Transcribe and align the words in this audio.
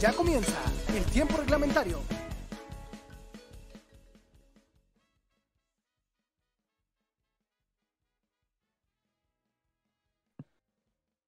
Ya 0.00 0.14
comienza 0.14 0.58
el 0.96 1.04
tiempo 1.12 1.36
reglamentario. 1.36 1.98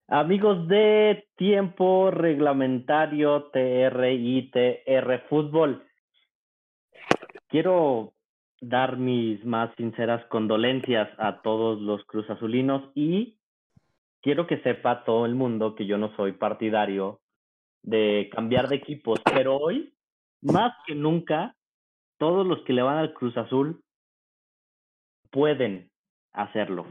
Amigos 0.09 0.67
de 0.69 1.27
Tiempo 1.37 2.11
Reglamentario 2.11 3.51
TR 3.53 5.23
Fútbol, 5.29 5.87
quiero 7.49 8.15
dar 8.63 8.97
mis 8.97 9.45
más 9.45 9.75
sinceras 9.77 10.25
condolencias 10.27 11.11
a 11.19 11.43
todos 11.43 11.79
los 11.79 12.03
Cruz 12.07 12.29
Azulinos 12.31 12.91
y 12.95 13.37
quiero 14.23 14.47
que 14.47 14.63
sepa 14.63 15.05
todo 15.05 15.27
el 15.27 15.35
mundo 15.35 15.75
que 15.75 15.85
yo 15.85 15.99
no 15.99 16.17
soy 16.17 16.33
partidario 16.33 17.21
de 17.83 18.31
cambiar 18.33 18.69
de 18.69 18.77
equipos, 18.77 19.21
pero 19.25 19.57
hoy, 19.57 19.95
más 20.41 20.73
que 20.87 20.95
nunca, 20.95 21.57
todos 22.19 22.47
los 22.47 22.63
que 22.63 22.73
le 22.73 22.83
van 22.83 22.99
al 22.99 23.13
Cruz 23.13 23.37
Azul 23.37 23.83
pueden 25.31 25.91
hacerlo, 26.33 26.87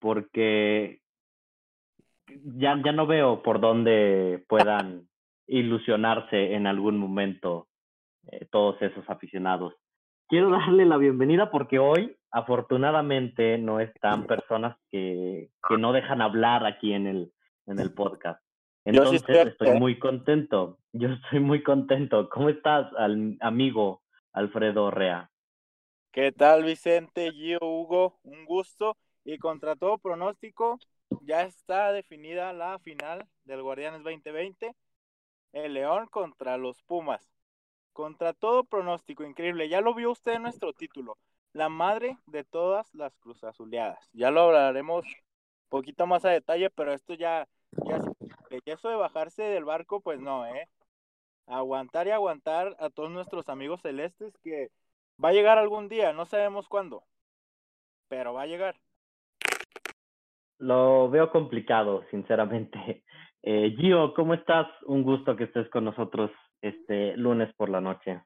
porque 0.00 1.00
ya, 2.44 2.80
ya 2.82 2.92
no 2.92 3.06
veo 3.06 3.42
por 3.42 3.60
dónde 3.60 4.44
puedan 4.48 5.08
ilusionarse 5.46 6.54
en 6.54 6.66
algún 6.66 6.98
momento 6.98 7.68
eh, 8.30 8.46
todos 8.50 8.80
esos 8.80 9.08
aficionados. 9.08 9.74
Quiero 10.28 10.50
darle 10.50 10.86
la 10.86 10.96
bienvenida 10.96 11.50
porque 11.50 11.78
hoy, 11.78 12.16
afortunadamente, 12.30 13.58
no 13.58 13.80
están 13.80 14.26
personas 14.26 14.76
que, 14.90 15.50
que 15.68 15.76
no 15.76 15.92
dejan 15.92 16.22
hablar 16.22 16.64
aquí 16.64 16.92
en 16.92 17.06
el, 17.06 17.32
en 17.66 17.78
el 17.78 17.92
podcast. 17.94 18.40
Entonces, 18.84 19.22
estoy 19.28 19.78
muy 19.78 19.98
contento. 19.98 20.78
Yo 20.92 21.08
estoy 21.08 21.40
muy 21.40 21.62
contento. 21.62 22.28
¿Cómo 22.28 22.48
estás, 22.48 22.92
al, 22.96 23.36
amigo 23.40 24.02
Alfredo 24.32 24.90
Rea? 24.90 25.30
¿Qué 26.10 26.32
tal, 26.32 26.64
Vicente, 26.64 27.30
Gio, 27.32 27.58
Hugo? 27.62 28.18
Un 28.22 28.44
gusto. 28.44 28.96
Y 29.24 29.38
contra 29.38 29.76
todo 29.76 29.98
pronóstico, 29.98 30.78
ya 31.20 31.42
está 31.42 31.92
definida 31.92 32.52
la 32.52 32.78
final 32.80 33.24
del 33.44 33.62
Guardianes 33.62 34.02
2020. 34.02 34.74
El 35.52 35.74
León 35.74 36.06
contra 36.10 36.56
los 36.56 36.82
Pumas. 36.82 37.30
Contra 37.92 38.32
todo 38.32 38.64
pronóstico, 38.64 39.22
increíble. 39.24 39.68
Ya 39.68 39.80
lo 39.80 39.94
vio 39.94 40.10
usted 40.10 40.32
en 40.32 40.42
nuestro 40.42 40.72
título. 40.72 41.18
La 41.52 41.68
madre 41.68 42.16
de 42.26 42.42
todas 42.42 42.92
las 42.94 43.16
cruzazuleadas. 43.18 44.10
Ya 44.12 44.30
lo 44.30 44.40
hablaremos 44.40 45.04
un 45.04 45.68
poquito 45.68 46.06
más 46.06 46.24
a 46.24 46.30
detalle, 46.30 46.70
pero 46.70 46.92
esto 46.92 47.14
ya, 47.14 47.46
ya, 47.86 48.00
eso 48.64 48.88
de 48.88 48.96
bajarse 48.96 49.42
del 49.42 49.64
barco, 49.64 50.00
pues 50.00 50.20
no, 50.20 50.46
¿eh? 50.46 50.68
Aguantar 51.46 52.06
y 52.06 52.10
aguantar 52.10 52.76
a 52.78 52.90
todos 52.90 53.10
nuestros 53.10 53.48
amigos 53.48 53.80
celestes 53.82 54.36
que 54.42 54.70
va 55.22 55.30
a 55.30 55.32
llegar 55.32 55.58
algún 55.58 55.88
día, 55.88 56.12
no 56.12 56.26
sabemos 56.26 56.68
cuándo, 56.68 57.04
pero 58.08 58.32
va 58.32 58.42
a 58.42 58.46
llegar. 58.46 58.76
Lo 60.58 61.10
veo 61.10 61.30
complicado, 61.30 62.04
sinceramente. 62.10 63.04
Eh, 63.44 63.74
Gio, 63.76 64.14
¿cómo 64.14 64.34
estás? 64.34 64.68
Un 64.86 65.02
gusto 65.02 65.34
que 65.34 65.42
estés 65.42 65.68
con 65.70 65.84
nosotros 65.84 66.30
este 66.60 67.16
lunes 67.16 67.52
por 67.56 67.70
la 67.70 67.80
noche. 67.80 68.22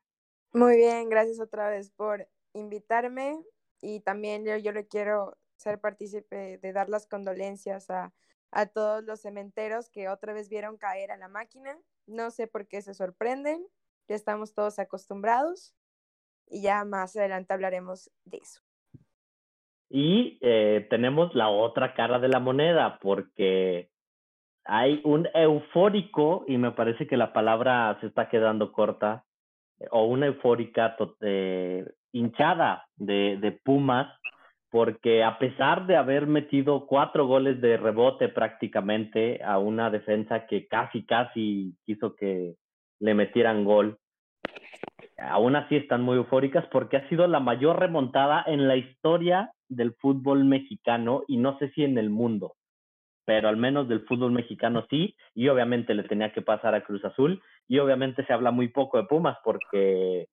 Muy 0.52 0.76
bien, 0.76 1.08
gracias 1.08 1.40
otra 1.40 1.70
vez 1.70 1.90
por 1.92 2.28
invitarme 2.52 3.38
y 3.80 4.00
también 4.00 4.44
yo, 4.44 4.58
yo 4.58 4.72
le 4.72 4.86
quiero 4.86 5.34
ser 5.56 5.80
partícipe 5.80 6.58
de 6.58 6.72
dar 6.74 6.90
las 6.90 7.06
condolencias 7.06 7.88
a, 7.88 8.12
a 8.50 8.66
todos 8.66 9.04
los 9.04 9.20
cementeros 9.20 9.90
que 9.90 10.08
otra 10.08 10.32
vez 10.32 10.48
vieron 10.48 10.76
caer 10.76 11.10
a 11.10 11.16
la 11.16 11.28
máquina. 11.28 11.76
No 12.06 12.30
sé 12.30 12.46
por 12.46 12.66
qué 12.66 12.82
se 12.82 12.94
sorprenden, 12.94 13.66
ya 14.08 14.14
estamos 14.14 14.54
todos 14.54 14.78
acostumbrados 14.78 15.74
y 16.48 16.62
ya 16.62 16.84
más 16.84 17.16
adelante 17.16 17.52
hablaremos 17.52 18.10
de 18.24 18.38
eso. 18.38 18.60
Y 19.88 20.38
eh, 20.40 20.86
tenemos 20.90 21.34
la 21.34 21.48
otra 21.48 21.94
cara 21.94 22.18
de 22.18 22.28
la 22.28 22.40
moneda, 22.40 22.98
porque 23.00 23.90
hay 24.64 25.00
un 25.04 25.28
eufórico, 25.32 26.44
y 26.48 26.58
me 26.58 26.72
parece 26.72 27.06
que 27.06 27.16
la 27.16 27.32
palabra 27.32 27.96
se 28.00 28.08
está 28.08 28.28
quedando 28.28 28.72
corta, 28.72 29.24
o 29.90 30.06
una 30.06 30.26
eufórica 30.26 30.96
eh, 31.20 31.86
hinchada 32.12 32.88
de, 32.96 33.38
de 33.40 33.52
Pumas, 33.52 34.08
porque 34.70 35.22
a 35.22 35.38
pesar 35.38 35.86
de 35.86 35.96
haber 35.96 36.26
metido 36.26 36.86
cuatro 36.86 37.26
goles 37.26 37.60
de 37.60 37.76
rebote 37.76 38.28
prácticamente 38.28 39.42
a 39.42 39.58
una 39.58 39.90
defensa 39.90 40.46
que 40.46 40.66
casi, 40.66 41.04
casi 41.04 41.74
quiso 41.84 42.14
que 42.14 42.54
le 43.00 43.14
metieran 43.14 43.64
gol, 43.64 43.98
aún 45.18 45.56
así 45.56 45.76
están 45.76 46.02
muy 46.02 46.16
eufóricas 46.16 46.66
porque 46.70 46.96
ha 46.96 47.08
sido 47.08 47.26
la 47.26 47.40
mayor 47.40 47.78
remontada 47.78 48.44
en 48.46 48.68
la 48.68 48.76
historia 48.76 49.52
del 49.68 49.94
fútbol 49.94 50.44
mexicano 50.44 51.22
y 51.26 51.36
no 51.36 51.58
sé 51.58 51.70
si 51.70 51.84
en 51.84 51.98
el 51.98 52.10
mundo, 52.10 52.54
pero 53.24 53.48
al 53.48 53.56
menos 53.56 53.88
del 53.88 54.04
fútbol 54.06 54.32
mexicano 54.32 54.86
sí, 54.88 55.16
y 55.34 55.48
obviamente 55.48 55.94
le 55.94 56.04
tenía 56.04 56.32
que 56.32 56.42
pasar 56.42 56.74
a 56.74 56.84
Cruz 56.84 57.04
Azul, 57.04 57.42
y 57.68 57.78
obviamente 57.78 58.24
se 58.24 58.32
habla 58.32 58.52
muy 58.52 58.68
poco 58.68 58.98
de 58.98 59.04
Pumas 59.04 59.36
porque, 59.44 60.28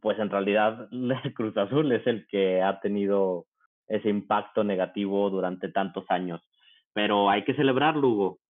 pues 0.00 0.18
en 0.18 0.30
realidad 0.30 0.88
Cruz 1.34 1.56
Azul 1.56 1.92
es 1.92 2.06
el 2.06 2.26
que 2.28 2.62
ha 2.62 2.80
tenido 2.80 3.46
ese 3.88 4.08
impacto 4.08 4.64
negativo 4.64 5.30
durante 5.30 5.68
tantos 5.68 6.04
años, 6.08 6.40
pero 6.92 7.30
hay 7.30 7.44
que 7.44 7.54
celebrar, 7.54 7.96
Lugo. 7.96 8.40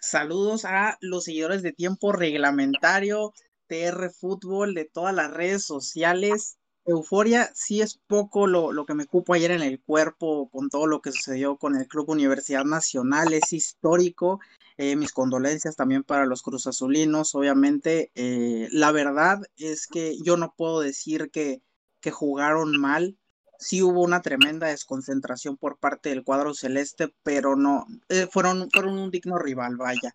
Saludos 0.00 0.64
a 0.64 0.96
los 1.00 1.24
seguidores 1.24 1.62
de 1.62 1.72
tiempo 1.72 2.12
reglamentario, 2.12 3.32
TR 3.66 4.10
Fútbol, 4.10 4.74
de 4.74 4.84
todas 4.84 5.14
las 5.14 5.32
redes 5.32 5.64
sociales. 5.64 6.56
Euforia 6.84 7.50
sí 7.52 7.82
es 7.82 8.00
poco 8.06 8.46
lo, 8.46 8.72
lo, 8.72 8.86
que 8.86 8.94
me 8.94 9.06
cupo 9.06 9.34
ayer 9.34 9.50
en 9.50 9.62
el 9.62 9.82
cuerpo 9.82 10.48
con 10.50 10.70
todo 10.70 10.86
lo 10.86 11.02
que 11.02 11.10
sucedió 11.10 11.56
con 11.56 11.76
el 11.76 11.88
Club 11.88 12.08
Universidad 12.10 12.64
Nacional, 12.64 13.32
es 13.34 13.52
histórico. 13.52 14.40
Eh, 14.78 14.94
mis 14.94 15.12
condolencias 15.12 15.74
también 15.74 16.04
para 16.04 16.24
los 16.24 16.42
Cruz 16.42 16.68
Azulinos, 16.68 17.34
obviamente. 17.34 18.12
Eh, 18.14 18.68
la 18.70 18.92
verdad 18.92 19.40
es 19.56 19.88
que 19.88 20.16
yo 20.22 20.36
no 20.36 20.54
puedo 20.56 20.80
decir 20.80 21.30
que, 21.32 21.60
que 22.00 22.12
jugaron 22.12 22.80
mal, 22.80 23.18
sí 23.58 23.82
hubo 23.82 24.02
una 24.02 24.22
tremenda 24.22 24.68
desconcentración 24.68 25.56
por 25.56 25.78
parte 25.78 26.10
del 26.10 26.22
cuadro 26.22 26.54
celeste, 26.54 27.12
pero 27.24 27.56
no, 27.56 27.86
eh, 28.08 28.28
fueron, 28.30 28.70
fueron 28.70 28.98
un 28.98 29.10
digno 29.10 29.36
rival, 29.36 29.76
vaya. 29.76 30.12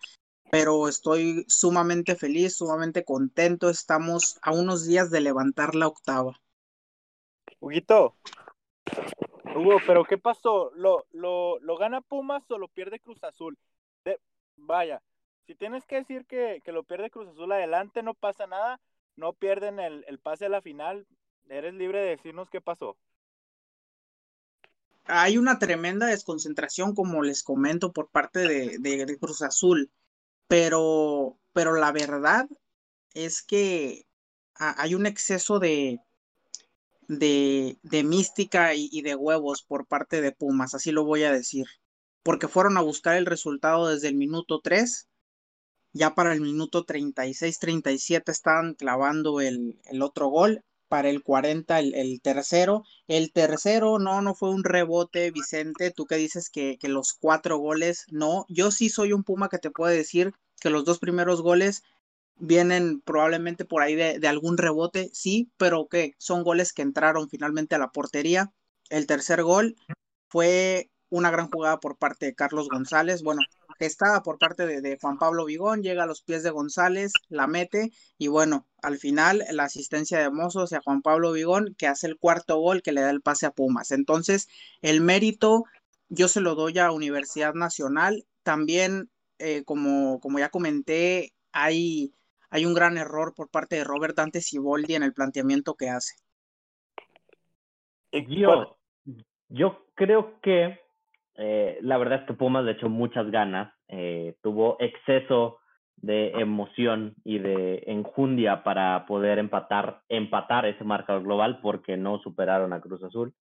Pero 0.49 0.87
estoy 0.87 1.43
sumamente 1.49 2.15
feliz, 2.15 2.55
sumamente 2.55 3.03
contento. 3.03 3.69
Estamos 3.69 4.37
a 4.41 4.53
unos 4.53 4.85
días 4.85 5.11
de 5.11 5.19
levantar 5.19 5.75
la 5.75 5.87
octava. 5.87 6.39
Huguito, 7.59 8.15
Hugo, 9.55 9.77
pero 9.85 10.05
¿qué 10.05 10.17
pasó? 10.17 10.71
¿Lo, 10.75 11.05
lo, 11.11 11.59
lo 11.59 11.77
gana 11.77 11.99
Pumas 11.99 12.49
o 12.49 12.57
lo 12.57 12.69
pierde 12.69 12.99
Cruz 12.99 13.21
Azul? 13.23 13.57
Vaya, 14.55 15.01
si 15.45 15.55
tienes 15.55 15.85
que 15.85 15.95
decir 15.95 16.25
que, 16.25 16.61
que, 16.63 16.71
lo 16.71 16.83
pierde 16.83 17.09
Cruz 17.09 17.27
Azul 17.27 17.51
adelante, 17.51 18.03
no 18.03 18.13
pasa 18.13 18.47
nada, 18.47 18.79
no 19.15 19.33
pierden 19.33 19.79
el, 19.79 20.05
el 20.07 20.19
pase 20.19 20.45
a 20.45 20.49
la 20.49 20.61
final, 20.61 21.05
eres 21.49 21.73
libre 21.73 21.99
de 21.99 22.09
decirnos 22.09 22.49
qué 22.49 22.61
pasó. 22.61 22.97
Hay 25.05 25.37
una 25.37 25.59
tremenda 25.59 26.07
desconcentración, 26.07 26.95
como 26.95 27.23
les 27.23 27.43
comento, 27.43 27.91
por 27.91 28.09
parte 28.09 28.39
de, 28.47 28.77
de, 28.79 29.17
Cruz 29.19 29.41
Azul, 29.41 29.91
pero, 30.47 31.37
pero 31.51 31.75
la 31.75 31.91
verdad 31.91 32.47
es 33.13 33.43
que 33.43 34.05
hay 34.55 34.95
un 34.95 35.05
exceso 35.05 35.59
de, 35.59 35.99
de, 37.07 37.77
de 37.81 38.03
mística 38.03 38.75
y, 38.75 38.87
y, 38.91 39.01
de 39.01 39.15
huevos 39.15 39.61
por 39.61 39.85
parte 39.87 40.21
de 40.21 40.31
Pumas, 40.31 40.73
así 40.73 40.91
lo 40.91 41.03
voy 41.03 41.23
a 41.23 41.31
decir, 41.31 41.65
porque 42.23 42.47
fueron 42.47 42.77
a 42.77 42.81
buscar 42.81 43.17
el 43.17 43.25
resultado 43.25 43.89
desde 43.89 44.07
el 44.07 44.15
minuto 44.15 44.61
3, 44.63 45.07
ya 45.93 46.15
para 46.15 46.33
el 46.33 46.41
minuto 46.41 46.85
36-37 46.85 48.31
estaban 48.31 48.73
clavando 48.73 49.41
el, 49.41 49.77
otro 50.01 50.27
gol 50.27 50.63
para 50.87 51.09
el 51.09 51.21
40 51.21 51.79
el, 51.79 52.21
tercero. 52.21 52.83
El 53.07 53.31
tercero 53.31 53.99
no, 53.99 54.21
no 54.21 54.33
fue 54.33 54.49
un 54.49 54.63
rebote, 54.63 55.29
Vicente. 55.31 55.91
Tú 55.91 56.05
que 56.05 56.15
dices 56.15 56.49
que, 56.49 56.77
que, 56.79 56.87
los 56.87 57.13
cuatro 57.13 57.57
goles, 57.57 58.05
no. 58.09 58.45
Yo 58.49 58.71
sí 58.71 58.89
soy 58.89 59.13
un 59.13 59.23
Puma 59.23 59.49
que 59.49 59.59
te 59.59 59.71
puede 59.71 59.95
decir 59.95 60.33
que 60.59 60.69
los 60.69 60.83
dos 60.85 60.99
primeros 60.99 61.41
goles 61.41 61.83
vienen 62.35 63.01
probablemente 63.01 63.65
por 63.65 63.83
ahí 63.83 63.95
de, 63.95 64.19
de 64.19 64.27
algún 64.27 64.57
rebote, 64.57 65.09
sí, 65.13 65.51
pero 65.57 65.87
que 65.87 66.13
son 66.17 66.43
goles 66.43 66.73
que 66.73 66.81
entraron 66.81 67.29
finalmente 67.29 67.75
a 67.75 67.79
la 67.79 67.91
portería. 67.91 68.51
El 68.89 69.05
tercer 69.07 69.43
gol 69.43 69.75
fue 70.29 70.89
una 71.13 71.29
gran 71.29 71.47
jugada 71.47 71.79
por 71.79 71.95
parte 71.95 72.25
de 72.25 72.33
Carlos 72.33 72.69
González. 72.69 73.21
Bueno, 73.21 73.41
estaba 73.77 74.23
por 74.23 74.39
parte 74.39 74.65
de, 74.65 74.97
Juan 74.99 75.19
Pablo 75.19 75.45
Vigón, 75.45 75.83
llega 75.83 76.03
a 76.03 76.07
los 76.07 76.23
pies 76.23 76.41
de 76.41 76.49
González, 76.49 77.13
la 77.29 77.45
mete 77.45 77.91
y 78.17 78.29
bueno, 78.29 78.65
al 78.81 78.97
final 78.97 79.43
la 79.51 79.65
asistencia 79.65 80.17
de 80.17 80.31
Mozo 80.31 80.63
hacia 80.63 80.81
Juan 80.81 81.03
Pablo 81.03 81.31
Vigón 81.31 81.75
que 81.77 81.85
hace 81.85 82.07
el 82.07 82.17
cuarto 82.17 82.57
gol 82.57 82.81
que 82.81 82.93
le 82.93 83.01
da 83.01 83.11
el 83.11 83.21
pase 83.21 83.45
a 83.45 83.51
Pumas. 83.51 83.91
Entonces, 83.91 84.47
el 84.81 85.01
mérito 85.01 85.65
yo 86.09 86.27
se 86.27 86.41
lo 86.41 86.55
doy 86.55 86.79
a 86.79 86.91
Universidad 86.91 87.53
Nacional, 87.53 88.25
también 88.41 89.11
eh, 89.37 89.63
como, 89.65 90.19
como 90.19 90.39
ya 90.39 90.49
comenté, 90.49 91.33
hay, 91.51 92.15
hay 92.49 92.65
un 92.65 92.73
gran 92.73 92.97
error 92.97 93.35
por 93.35 93.49
parte 93.49 93.75
de 93.75 93.83
Robert 93.83 94.15
Dante 94.17 94.41
Siboldi 94.41 94.95
en 94.95 95.03
el 95.03 95.13
planteamiento 95.13 95.75
que 95.75 95.89
hace. 95.89 96.15
Yo, 98.11 98.77
yo 99.49 99.85
creo 99.95 100.39
que 100.41 100.79
eh, 101.35 101.79
la 101.81 101.97
verdad 101.97 102.21
es 102.21 102.27
que 102.27 102.33
Pumas 102.33 102.63
le 102.63 102.73
echó 102.73 102.89
muchas 102.89 103.29
ganas, 103.31 103.73
eh, 103.87 104.35
tuvo 104.41 104.77
exceso 104.79 105.59
de 105.97 106.31
emoción 106.31 107.15
y 107.23 107.39
de 107.39 107.83
enjundia 107.87 108.63
para 108.63 109.05
poder 109.05 109.39
empatar, 109.39 110.01
empatar 110.09 110.65
ese 110.65 110.83
marcador 110.83 111.23
global 111.23 111.59
porque 111.61 111.97
no 111.97 112.19
superaron 112.19 112.73
a 112.73 112.81
Cruz 112.81 113.03
Azul. 113.03 113.33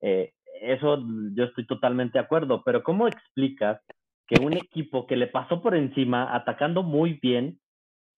Eh, 0.00 0.32
eso 0.60 1.02
yo 1.34 1.44
estoy 1.44 1.66
totalmente 1.66 2.18
de 2.18 2.24
acuerdo, 2.24 2.62
pero 2.64 2.82
¿cómo 2.82 3.08
explicas 3.08 3.80
que 4.26 4.40
un 4.44 4.52
equipo 4.52 5.06
que 5.06 5.16
le 5.16 5.28
pasó 5.28 5.62
por 5.62 5.74
encima 5.74 6.34
atacando 6.34 6.82
muy 6.82 7.14
bien 7.22 7.58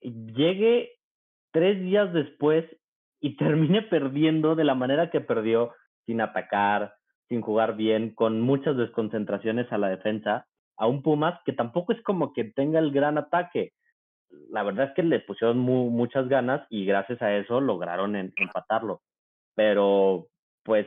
llegue 0.00 0.92
tres 1.52 1.80
días 1.80 2.12
después 2.12 2.64
y 3.20 3.36
termine 3.36 3.82
perdiendo 3.82 4.56
de 4.56 4.64
la 4.64 4.74
manera 4.74 5.10
que 5.10 5.20
perdió, 5.20 5.72
sin 6.06 6.20
atacar, 6.20 6.94
sin 7.30 7.42
jugar 7.42 7.76
bien, 7.76 8.10
con 8.10 8.40
muchas 8.40 8.76
desconcentraciones 8.76 9.72
a 9.72 9.78
la 9.78 9.88
defensa, 9.88 10.48
a 10.76 10.88
un 10.88 11.00
Pumas 11.00 11.40
que 11.44 11.52
tampoco 11.52 11.92
es 11.92 12.02
como 12.02 12.32
que 12.32 12.42
tenga 12.42 12.80
el 12.80 12.90
gran 12.90 13.18
ataque. 13.18 13.72
La 14.50 14.64
verdad 14.64 14.88
es 14.88 14.94
que 14.94 15.04
le 15.04 15.20
pusieron 15.20 15.58
muchas 15.58 16.28
ganas 16.28 16.66
y 16.70 16.84
gracias 16.84 17.22
a 17.22 17.32
eso 17.36 17.60
lograron 17.60 18.16
empatarlo. 18.16 19.02
Pero 19.54 20.26
pues 20.64 20.86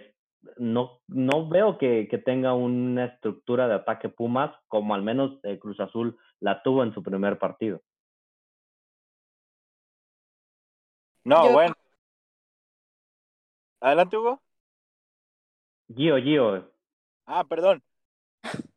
no, 0.57 0.99
no 1.07 1.47
veo 1.47 1.77
que, 1.77 2.09
que, 2.09 2.17
tenga 2.17 2.53
una 2.53 3.05
estructura 3.05 3.69
de 3.69 3.75
ataque 3.75 4.09
Pumas 4.09 4.53
como 4.67 4.95
al 4.95 5.01
menos 5.01 5.39
eh, 5.43 5.57
Cruz 5.59 5.79
Azul 5.79 6.17
la 6.41 6.61
tuvo 6.61 6.83
en 6.83 6.93
su 6.93 7.01
primer 7.01 7.39
partido. 7.39 7.81
No, 11.23 11.53
bueno. 11.53 11.73
Adelante, 13.79 14.17
Hugo. 14.17 14.41
Gio, 15.95 16.17
Gio. 16.17 16.71
Ah, 17.25 17.43
perdón. 17.43 17.83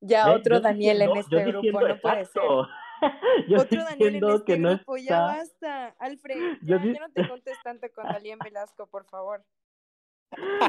Ya 0.00 0.30
otro 0.34 0.60
Daniel 0.60 1.02
en 1.02 1.16
este 1.16 1.44
grupo, 1.44 1.80
no 1.80 2.00
puede 2.00 2.24
ser. 2.26 2.42
otro 2.42 3.84
Daniel 3.84 4.16
en 4.16 4.24
este 4.24 4.56
grupo, 4.56 4.96
ya 4.96 5.20
basta. 5.20 5.88
Alfred, 5.98 6.36
ya, 6.62 6.78
no 6.78 7.10
te 7.12 7.28
contes 7.28 7.58
tanto 7.62 7.90
con 7.92 8.04
Daniel 8.04 8.38
Velasco, 8.42 8.86
por 8.86 9.04
favor. 9.06 9.44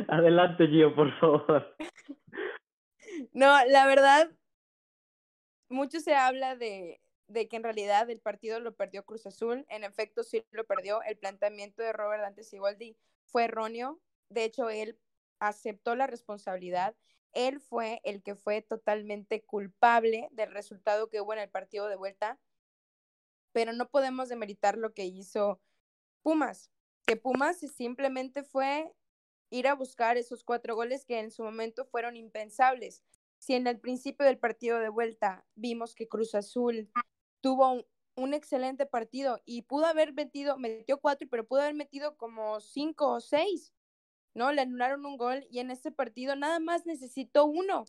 Adelante, 0.08 0.68
Gio, 0.68 0.96
por 0.96 1.12
favor. 1.20 1.76
No, 3.34 3.66
la 3.66 3.86
verdad, 3.86 4.30
mucho 5.70 6.00
se 6.00 6.16
habla 6.16 6.56
de, 6.56 7.02
de 7.28 7.48
que 7.48 7.58
en 7.58 7.64
realidad 7.64 8.10
el 8.10 8.20
partido 8.20 8.60
lo 8.60 8.76
perdió 8.76 9.04
Cruz 9.04 9.26
Azul. 9.26 9.66
En 9.70 9.84
efecto, 9.84 10.24
sí 10.24 10.46
lo 10.52 10.66
perdió. 10.66 11.02
El 11.04 11.18
planteamiento 11.18 11.82
de 11.82 11.94
Robert 11.94 12.22
Dante 12.22 12.44
Siboldi 12.44 12.96
fue 13.26 13.46
erróneo. 13.46 14.00
De 14.30 14.44
hecho, 14.44 14.70
él 14.70 15.00
aceptó 15.40 15.96
la 15.96 16.08
responsabilidad. 16.08 16.96
Él 17.34 17.60
fue 17.60 18.02
el 18.04 18.24
que 18.24 18.36
fue 18.36 18.62
totalmente 18.62 19.44
culpable 19.44 20.28
del 20.32 20.52
resultado 20.52 21.10
que 21.10 21.22
hubo 21.22 21.34
en 21.34 21.40
el 21.40 21.50
partido 21.50 21.88
de 21.88 21.96
vuelta. 21.96 22.40
Pero 23.52 23.74
no 23.74 23.90
podemos 23.90 24.30
demeritar 24.30 24.78
lo 24.78 24.94
que 24.94 25.06
hizo 25.06 25.62
Pumas. 26.22 26.72
Que 27.06 27.16
Pumas 27.16 27.60
simplemente 27.60 28.44
fue 28.44 28.92
ir 29.50 29.68
a 29.68 29.76
buscar 29.76 30.18
esos 30.18 30.44
cuatro 30.44 30.76
goles 30.76 31.06
que 31.06 31.20
en 31.20 31.32
su 31.32 31.44
momento 31.44 31.86
fueron 31.86 32.16
impensables. 32.16 33.04
Si 33.40 33.54
en 33.54 33.68
el 33.68 33.80
principio 33.80 34.26
del 34.26 34.40
partido 34.40 34.80
de 34.80 34.90
vuelta 34.90 35.46
vimos 35.56 35.96
que 35.96 36.08
Cruz 36.08 36.36
Azul 36.36 36.92
tuvo 37.42 37.86
un, 38.16 38.34
excelente 38.34 38.86
partido 38.86 39.40
y 39.46 39.62
pudo 39.62 39.86
haber 39.86 40.14
metido, 40.14 40.58
metió 40.58 41.00
cuatro, 41.00 41.28
pero 41.30 41.48
pudo 41.48 41.62
haber 41.62 41.76
metido 41.76 42.18
como 42.18 42.60
cinco 42.60 43.12
o 43.14 43.22
seis, 43.22 43.72
¿no? 44.38 44.52
Le 44.52 44.62
anularon 44.62 45.04
un 45.06 45.18
gol 45.18 45.48
y 45.50 45.60
en 45.60 45.72
este 45.72 45.92
partido 45.92 46.36
nada 46.36 46.60
más 46.60 46.86
necesitó 46.86 47.46
uno. 47.46 47.86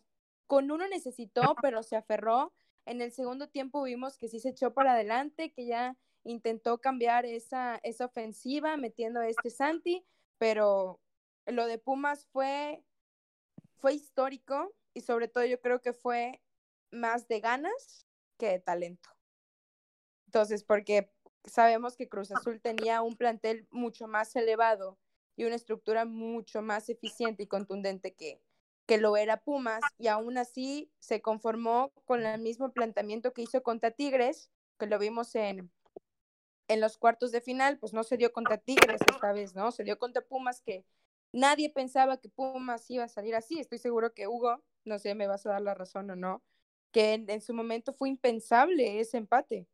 Con 0.47 0.71
uno 0.71 0.89
necesitó, 0.89 1.43
pero 1.63 1.83
se 1.83 1.95
aferró. 1.95 2.55
En 2.87 3.03
el 3.03 3.13
segundo 3.13 3.49
tiempo 3.49 3.83
vimos 3.83 4.17
que 4.17 4.29
sí 4.29 4.41
se 4.41 4.49
echó 4.49 4.73
para 4.73 4.95
adelante, 4.95 5.53
que 5.53 5.67
ya 5.67 5.97
intentó 6.25 6.81
cambiar 6.81 7.27
esa, 7.27 7.79
esa 7.83 8.07
ofensiva 8.07 8.79
metiendo 8.79 9.21
a 9.21 9.29
este 9.29 9.51
Santi, 9.51 10.07
pero 10.39 11.01
lo 11.45 11.67
de 11.67 11.79
Pumas 11.79 12.27
fue, 12.33 12.83
fue 13.77 13.93
histórico 13.93 14.75
y 14.95 15.03
sobre 15.03 15.29
todo 15.29 15.45
yo 15.45 15.61
creo 15.61 15.83
que 15.83 15.93
fue 15.93 16.41
más 16.91 17.29
de 17.29 17.41
ganas 17.41 18.07
que 18.39 18.49
de 18.49 18.59
talento. 18.59 19.11
Entonces, 20.27 20.65
porque 20.65 21.13
sabemos 21.45 21.95
que 21.95 22.09
Cruz 22.09 22.33
Azul 22.33 22.59
tenía 22.63 23.03
un 23.03 23.17
plantel 23.17 23.69
mucho 23.71 24.09
más 24.09 24.35
elevado 24.35 24.99
y 25.39 25.45
una 25.45 25.55
estructura 25.55 26.05
mucho 26.05 26.63
más 26.63 26.89
eficiente 26.89 27.45
y 27.45 27.47
contundente 27.47 28.13
que, 28.13 28.43
que 28.87 28.99
lo 28.99 29.17
era 29.17 29.37
Pumas, 29.37 29.81
y 29.97 30.09
aún 30.09 30.37
así 30.37 30.91
se 30.99 31.23
conformó 31.23 31.93
con 32.05 32.27
el 32.27 32.41
mismo 32.41 32.73
planteamiento 32.73 33.33
que 33.33 33.43
hizo 33.43 33.63
contra 33.63 33.93
Tigres, 33.93 34.51
que 34.81 34.87
lo 34.87 34.99
vimos 34.99 35.37
en, 35.37 35.71
en 36.67 36.81
los 36.81 36.99
cuartos 36.99 37.31
de 37.31 37.41
final, 37.41 37.79
pues 37.79 37.93
no 37.93 38.03
se 38.03 38.17
dio 38.17 38.33
contra 38.33 38.59
Tigres 38.59 39.01
esta 39.09 39.33
vez, 39.33 39.55
¿no? 39.55 39.71
Se 39.71 39.85
dio 39.85 39.97
contra 39.97 40.23
Pumas 40.23 40.61
que 40.61 40.85
nadie 41.33 41.71
pensaba 41.71 42.17
que 42.17 42.29
Pumas 42.29 42.91
iba 42.91 43.05
a 43.05 43.09
salir 43.09 43.37
así. 43.37 43.61
Estoy 43.61 43.79
seguro 43.79 44.13
que 44.15 44.27
Hugo, 44.27 44.65
no 44.85 44.99
sé, 44.99 45.15
me 45.15 45.29
vas 45.29 45.47
a 45.47 45.51
dar 45.51 45.63
la 45.63 45.75
razón 45.75 46.11
o 46.11 46.17
no, 46.17 46.43
que 46.91 47.15
en 47.15 47.41
su 47.41 47.55
momento 47.55 47.93
fue 47.93 48.09
impensable 48.09 48.99
ese 48.99 49.19
empate. 49.19 49.69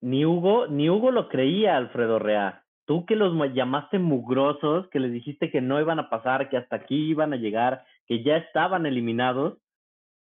Ni 0.00 0.24
Hugo, 0.24 0.68
ni 0.68 0.88
Hugo 0.88 1.10
lo 1.10 1.28
creía, 1.28 1.76
Alfredo 1.76 2.18
Rea. 2.18 2.64
Tú 2.88 3.04
que 3.04 3.16
los 3.16 3.34
llamaste 3.52 3.98
mugrosos, 3.98 4.88
que 4.88 4.98
les 4.98 5.12
dijiste 5.12 5.50
que 5.50 5.60
no 5.60 5.78
iban 5.78 5.98
a 5.98 6.08
pasar, 6.08 6.48
que 6.48 6.56
hasta 6.56 6.76
aquí 6.76 7.10
iban 7.10 7.34
a 7.34 7.36
llegar, 7.36 7.84
que 8.06 8.24
ya 8.24 8.38
estaban 8.38 8.86
eliminados, 8.86 9.58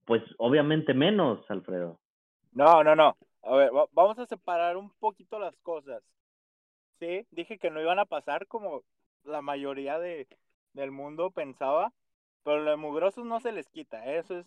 pues 0.06 0.22
obviamente 0.38 0.94
menos, 0.94 1.44
Alfredo. 1.50 1.98
No, 2.52 2.82
no, 2.82 2.96
no. 2.96 3.18
A 3.42 3.54
ver, 3.54 3.70
vamos 3.92 4.18
a 4.18 4.24
separar 4.24 4.78
un 4.78 4.88
poquito 4.98 5.38
las 5.38 5.54
cosas. 5.58 6.02
Sí, 6.98 7.26
dije 7.32 7.58
que 7.58 7.68
no 7.68 7.82
iban 7.82 7.98
a 7.98 8.06
pasar 8.06 8.46
como 8.46 8.80
la 9.24 9.42
mayoría 9.42 9.98
de, 9.98 10.26
del 10.72 10.90
mundo 10.90 11.32
pensaba, 11.32 11.92
pero 12.44 12.62
los 12.62 12.78
mugrosos 12.78 13.26
no 13.26 13.40
se 13.40 13.52
les 13.52 13.68
quita, 13.68 14.06
eso 14.14 14.38
es, 14.38 14.46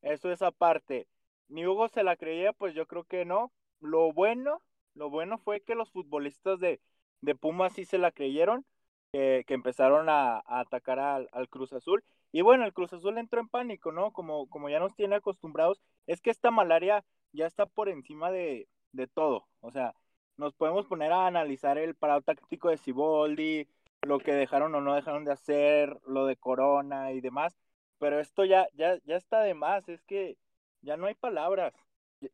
eso 0.00 0.32
es 0.32 0.40
aparte. 0.40 1.08
Ni 1.48 1.66
Hugo 1.66 1.88
se 1.88 2.04
la 2.04 2.16
creía, 2.16 2.54
pues 2.54 2.72
yo 2.72 2.86
creo 2.86 3.04
que 3.04 3.26
no, 3.26 3.52
lo 3.80 4.14
bueno, 4.14 4.62
lo 4.94 5.10
bueno 5.10 5.36
fue 5.36 5.60
que 5.60 5.74
los 5.74 5.90
futbolistas 5.90 6.58
de, 6.58 6.80
de 7.20 7.34
Pumas 7.34 7.72
sí 7.74 7.84
se 7.84 7.98
la 7.98 8.10
creyeron, 8.10 8.64
que, 9.12 9.44
empezaron 9.48 10.08
a, 10.08 10.42
atacar 10.46 10.98
al, 10.98 11.28
al, 11.32 11.48
Cruz 11.48 11.72
Azul. 11.72 12.04
Y 12.32 12.42
bueno, 12.42 12.64
el 12.64 12.72
Cruz 12.72 12.92
Azul 12.92 13.18
entró 13.18 13.40
en 13.40 13.48
pánico, 13.48 13.92
¿no? 13.92 14.12
Como, 14.12 14.48
como 14.48 14.68
ya 14.68 14.78
nos 14.78 14.94
tiene 14.94 15.16
acostumbrados, 15.16 15.80
es 16.06 16.20
que 16.20 16.30
esta 16.30 16.50
malaria 16.50 17.04
ya 17.32 17.46
está 17.46 17.66
por 17.66 17.88
encima 17.88 18.30
de, 18.30 18.68
de 18.92 19.06
todo. 19.06 19.46
O 19.60 19.70
sea, 19.72 19.94
nos 20.36 20.54
podemos 20.54 20.86
poner 20.86 21.12
a 21.12 21.26
analizar 21.26 21.78
el 21.78 21.94
parado 21.94 22.22
táctico 22.22 22.70
de 22.70 22.78
Siboldi, 22.78 23.68
lo 24.02 24.18
que 24.18 24.32
dejaron 24.32 24.74
o 24.74 24.80
no 24.80 24.94
dejaron 24.94 25.24
de 25.24 25.32
hacer, 25.32 25.98
lo 26.06 26.26
de 26.26 26.36
Corona 26.36 27.12
y 27.12 27.20
demás, 27.20 27.56
pero 27.98 28.18
esto 28.18 28.44
ya, 28.44 28.66
ya, 28.74 28.98
ya 29.04 29.16
está 29.16 29.40
de 29.40 29.54
más, 29.54 29.88
es 29.88 30.02
que 30.02 30.38
ya 30.82 30.96
no 30.96 31.06
hay 31.06 31.14
palabras. 31.14 31.74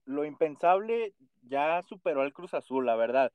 Lo 0.04 0.24
impensable 0.24 1.14
ya 1.42 1.82
superó 1.82 2.22
al 2.22 2.32
Cruz 2.32 2.54
Azul, 2.54 2.86
la 2.86 2.96
verdad. 2.96 3.32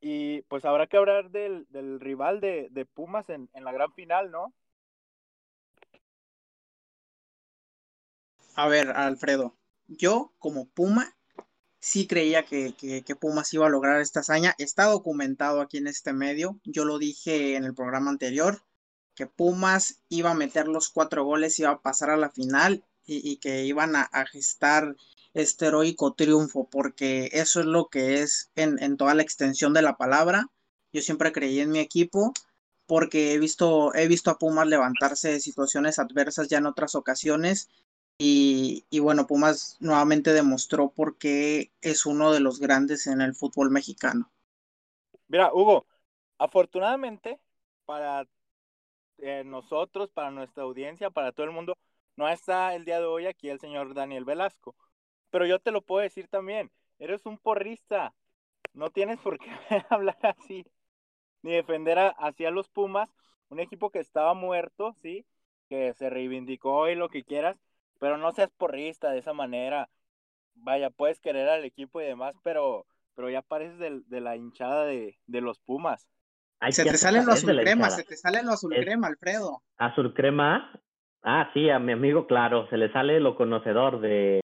Y 0.00 0.42
pues 0.42 0.64
habrá 0.64 0.86
que 0.86 0.96
hablar 0.96 1.30
del, 1.30 1.66
del 1.70 2.00
rival 2.00 2.40
de, 2.40 2.68
de 2.70 2.86
Pumas 2.86 3.28
en, 3.28 3.48
en 3.52 3.64
la 3.64 3.72
gran 3.72 3.92
final, 3.92 4.30
¿no? 4.30 4.54
A 8.54 8.66
ver, 8.68 8.90
Alfredo, 8.90 9.56
yo 9.86 10.32
como 10.38 10.66
Puma 10.68 11.16
sí 11.80 12.06
creía 12.06 12.44
que, 12.44 12.74
que, 12.74 13.16
Pumas 13.16 13.52
iba 13.54 13.66
a 13.66 13.70
lograr 13.70 14.00
esta 14.00 14.20
hazaña. 14.20 14.54
Está 14.58 14.86
documentado 14.86 15.60
aquí 15.60 15.78
en 15.78 15.86
este 15.86 16.12
medio. 16.12 16.60
Yo 16.64 16.84
lo 16.84 16.98
dije 16.98 17.54
en 17.56 17.64
el 17.64 17.74
programa 17.74 18.10
anterior, 18.10 18.62
que 19.14 19.26
Pumas 19.26 20.02
iba 20.08 20.30
a 20.30 20.34
meter 20.34 20.68
los 20.68 20.90
cuatro 20.90 21.24
goles, 21.24 21.58
iba 21.58 21.70
a 21.70 21.80
pasar 21.80 22.10
a 22.10 22.16
la 22.16 22.30
final 22.30 22.84
y, 23.04 23.30
y 23.30 23.36
que 23.38 23.64
iban 23.64 23.96
a, 23.96 24.02
a 24.02 24.26
gestar 24.26 24.96
este 25.34 25.66
heroico 25.66 26.14
triunfo, 26.14 26.68
porque 26.68 27.30
eso 27.32 27.60
es 27.60 27.66
lo 27.66 27.88
que 27.88 28.22
es 28.22 28.50
en, 28.56 28.82
en, 28.82 28.96
toda 28.96 29.14
la 29.14 29.22
extensión 29.22 29.72
de 29.74 29.82
la 29.82 29.96
palabra. 29.96 30.46
Yo 30.92 31.02
siempre 31.02 31.32
creí 31.32 31.60
en 31.60 31.70
mi 31.70 31.78
equipo 31.78 32.32
porque 32.86 33.34
he 33.34 33.38
visto, 33.38 33.94
he 33.94 34.08
visto 34.08 34.30
a 34.30 34.38
Pumas 34.38 34.66
levantarse 34.66 35.30
de 35.30 35.40
situaciones 35.40 35.98
adversas 35.98 36.48
ya 36.48 36.58
en 36.58 36.66
otras 36.66 36.94
ocasiones 36.94 37.68
y, 38.16 38.86
y 38.90 38.98
bueno, 38.98 39.26
Pumas 39.26 39.76
nuevamente 39.80 40.32
demostró 40.32 40.90
por 40.90 41.18
qué 41.18 41.70
es 41.82 42.06
uno 42.06 42.32
de 42.32 42.40
los 42.40 42.58
grandes 42.58 43.06
en 43.06 43.20
el 43.20 43.34
fútbol 43.34 43.70
mexicano. 43.70 44.32
Mira, 45.28 45.52
Hugo, 45.52 45.86
afortunadamente 46.38 47.38
para 47.84 48.26
eh, 49.18 49.44
nosotros, 49.44 50.10
para 50.10 50.30
nuestra 50.30 50.62
audiencia, 50.62 51.10
para 51.10 51.32
todo 51.32 51.44
el 51.44 51.52
mundo, 51.52 51.76
no 52.16 52.28
está 52.28 52.74
el 52.74 52.84
día 52.84 52.98
de 52.98 53.06
hoy 53.06 53.26
aquí 53.26 53.50
el 53.50 53.60
señor 53.60 53.94
Daniel 53.94 54.24
Velasco 54.24 54.74
pero 55.30 55.46
yo 55.46 55.58
te 55.58 55.70
lo 55.70 55.82
puedo 55.82 56.02
decir 56.02 56.28
también, 56.28 56.70
eres 56.98 57.26
un 57.26 57.38
porrista, 57.38 58.14
no 58.72 58.90
tienes 58.90 59.18
por 59.20 59.38
qué 59.38 59.46
hablar 59.90 60.18
así, 60.22 60.66
ni 61.42 61.52
defender 61.52 61.98
a, 61.98 62.08
hacia 62.08 62.50
los 62.50 62.68
Pumas, 62.68 63.10
un 63.48 63.60
equipo 63.60 63.90
que 63.90 64.00
estaba 64.00 64.34
muerto, 64.34 64.94
¿sí? 65.02 65.24
Que 65.68 65.94
se 65.94 66.10
reivindicó 66.10 66.88
y 66.88 66.94
lo 66.94 67.08
que 67.08 67.24
quieras, 67.24 67.56
pero 67.98 68.16
no 68.16 68.32
seas 68.32 68.50
porrista 68.56 69.10
de 69.10 69.18
esa 69.18 69.32
manera. 69.32 69.88
Vaya, 70.54 70.90
puedes 70.90 71.20
querer 71.20 71.48
al 71.48 71.64
equipo 71.64 72.00
y 72.00 72.04
demás, 72.04 72.34
pero, 72.42 72.86
pero 73.14 73.30
ya 73.30 73.42
pareces 73.42 73.78
de, 73.78 74.02
de 74.06 74.20
la 74.20 74.36
hinchada 74.36 74.84
de, 74.84 75.18
de 75.26 75.40
los 75.40 75.60
Pumas. 75.60 76.08
se 76.70 76.84
te 76.84 76.96
sale 76.96 77.22
lo 77.22 77.32
azul 77.32 77.58
crema, 77.60 77.90
se 77.90 78.04
te 78.04 78.16
sale 78.16 78.42
lo 78.42 78.52
azul 78.52 78.74
crema, 78.74 79.06
Alfredo. 79.06 79.62
Azul 79.76 80.12
crema, 80.14 80.72
ah, 81.22 81.50
sí, 81.54 81.70
a 81.70 81.78
mi 81.78 81.92
amigo, 81.92 82.26
claro, 82.26 82.68
se 82.68 82.76
le 82.76 82.92
sale 82.92 83.20
lo 83.20 83.36
conocedor 83.36 84.00
de, 84.00 84.40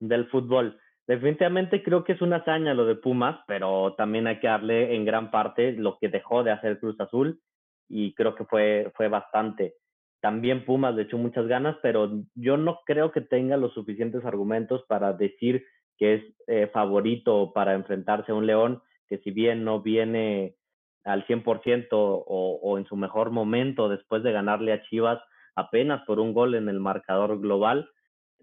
del 0.00 0.26
fútbol. 0.26 0.78
Definitivamente 1.06 1.82
creo 1.82 2.04
que 2.04 2.12
es 2.12 2.20
una 2.20 2.36
hazaña 2.36 2.74
lo 2.74 2.84
de 2.84 2.94
Pumas, 2.94 3.38
pero 3.46 3.94
también 3.96 4.26
hay 4.26 4.40
que 4.40 4.46
darle 4.46 4.94
en 4.94 5.04
gran 5.04 5.30
parte 5.30 5.72
lo 5.72 5.98
que 5.98 6.08
dejó 6.08 6.44
de 6.44 6.50
hacer 6.50 6.78
Cruz 6.78 7.00
Azul 7.00 7.40
y 7.88 8.14
creo 8.14 8.34
que 8.34 8.44
fue, 8.44 8.92
fue 8.94 9.08
bastante. 9.08 9.74
También 10.20 10.64
Pumas 10.64 10.94
le 10.94 11.02
echó 11.02 11.16
muchas 11.16 11.46
ganas, 11.46 11.76
pero 11.82 12.10
yo 12.34 12.56
no 12.56 12.80
creo 12.84 13.10
que 13.12 13.22
tenga 13.22 13.56
los 13.56 13.72
suficientes 13.72 14.24
argumentos 14.24 14.84
para 14.86 15.14
decir 15.14 15.64
que 15.96 16.14
es 16.14 16.22
eh, 16.46 16.70
favorito 16.72 17.52
para 17.54 17.74
enfrentarse 17.74 18.32
a 18.32 18.34
un 18.34 18.46
León 18.46 18.82
que 19.08 19.18
si 19.18 19.30
bien 19.30 19.64
no 19.64 19.80
viene 19.80 20.56
al 21.04 21.26
100% 21.26 21.88
o, 21.90 22.60
o 22.62 22.78
en 22.78 22.84
su 22.84 22.96
mejor 22.96 23.30
momento 23.30 23.88
después 23.88 24.22
de 24.22 24.32
ganarle 24.32 24.72
a 24.72 24.82
Chivas 24.82 25.20
apenas 25.56 26.04
por 26.04 26.20
un 26.20 26.34
gol 26.34 26.54
en 26.54 26.68
el 26.68 26.80
marcador 26.80 27.40
global, 27.40 27.90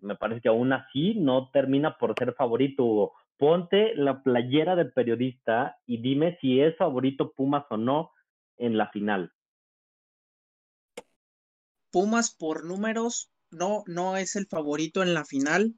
me 0.02 0.16
parece 0.16 0.42
que 0.42 0.50
aún 0.50 0.74
así 0.74 1.16
no 1.16 1.50
termina 1.52 1.98
por 1.98 2.16
ser 2.18 2.34
favorito, 2.34 3.14
Ponte 3.38 3.94
la 3.96 4.24
playera 4.24 4.78
del 4.78 4.94
periodista 4.94 5.78
y 5.86 6.02
dime 6.02 6.38
si 6.40 6.62
es 6.62 6.78
favorito 6.78 7.34
Pumas 7.34 7.66
o 7.70 7.76
no 7.76 8.12
en 8.58 8.78
la 8.78 8.90
final. 8.92 9.34
Pumas 11.92 12.34
por 12.34 12.64
números 12.64 13.30
no, 13.52 13.84
no 13.88 14.16
es 14.16 14.38
el 14.38 14.48
favorito 14.48 15.04
en 15.04 15.14
la 15.14 15.26
final, 15.26 15.76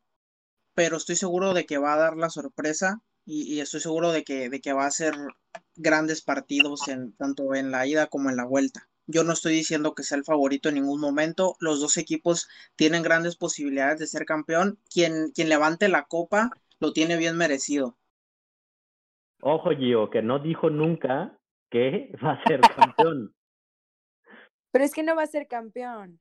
pero 0.75 0.97
estoy 0.97 1.15
seguro 1.15 1.53
de 1.55 1.65
que 1.65 1.79
va 1.79 1.93
a 1.93 1.97
dar 1.97 2.15
la 2.15 2.29
sorpresa 2.29 3.01
y, 3.25 3.59
estoy 3.59 3.81
seguro 3.81 4.11
de 4.11 4.23
que, 4.23 4.49
de 4.49 4.61
que 4.61 4.71
va 4.71 4.85
a 4.85 4.91
ser 4.91 5.13
grandes 5.75 6.21
partidos 6.21 6.87
en, 6.87 7.13
tanto 7.17 7.55
en 7.55 7.71
la 7.71 7.85
ida 7.85 8.07
como 8.07 8.29
en 8.29 8.37
la 8.37 8.45
vuelta. 8.45 8.87
Yo 9.07 9.23
no 9.23 9.33
estoy 9.33 9.53
diciendo 9.53 9.95
que 9.95 10.03
sea 10.03 10.17
el 10.17 10.25
favorito 10.25 10.69
en 10.69 10.75
ningún 10.75 10.99
momento. 10.99 11.55
Los 11.59 11.79
dos 11.79 11.97
equipos 11.97 12.47
tienen 12.75 13.03
grandes 13.03 13.37
posibilidades 13.37 13.99
de 13.99 14.07
ser 14.07 14.25
campeón. 14.25 14.79
Quien, 14.93 15.31
quien 15.33 15.49
levante 15.49 15.87
la 15.87 16.03
copa 16.03 16.51
lo 16.79 16.93
tiene 16.93 17.17
bien 17.17 17.37
merecido. 17.37 17.97
Ojo, 19.41 19.69
Gio, 19.71 20.09
que 20.09 20.21
no 20.21 20.39
dijo 20.39 20.69
nunca 20.69 21.39
que 21.69 22.11
va 22.23 22.33
a 22.33 22.43
ser 22.43 22.61
campeón. 22.61 23.33
Pero 24.71 24.83
es 24.85 24.93
que 24.93 25.03
no 25.03 25.15
va 25.15 25.23
a 25.23 25.27
ser 25.27 25.47
campeón. 25.47 26.19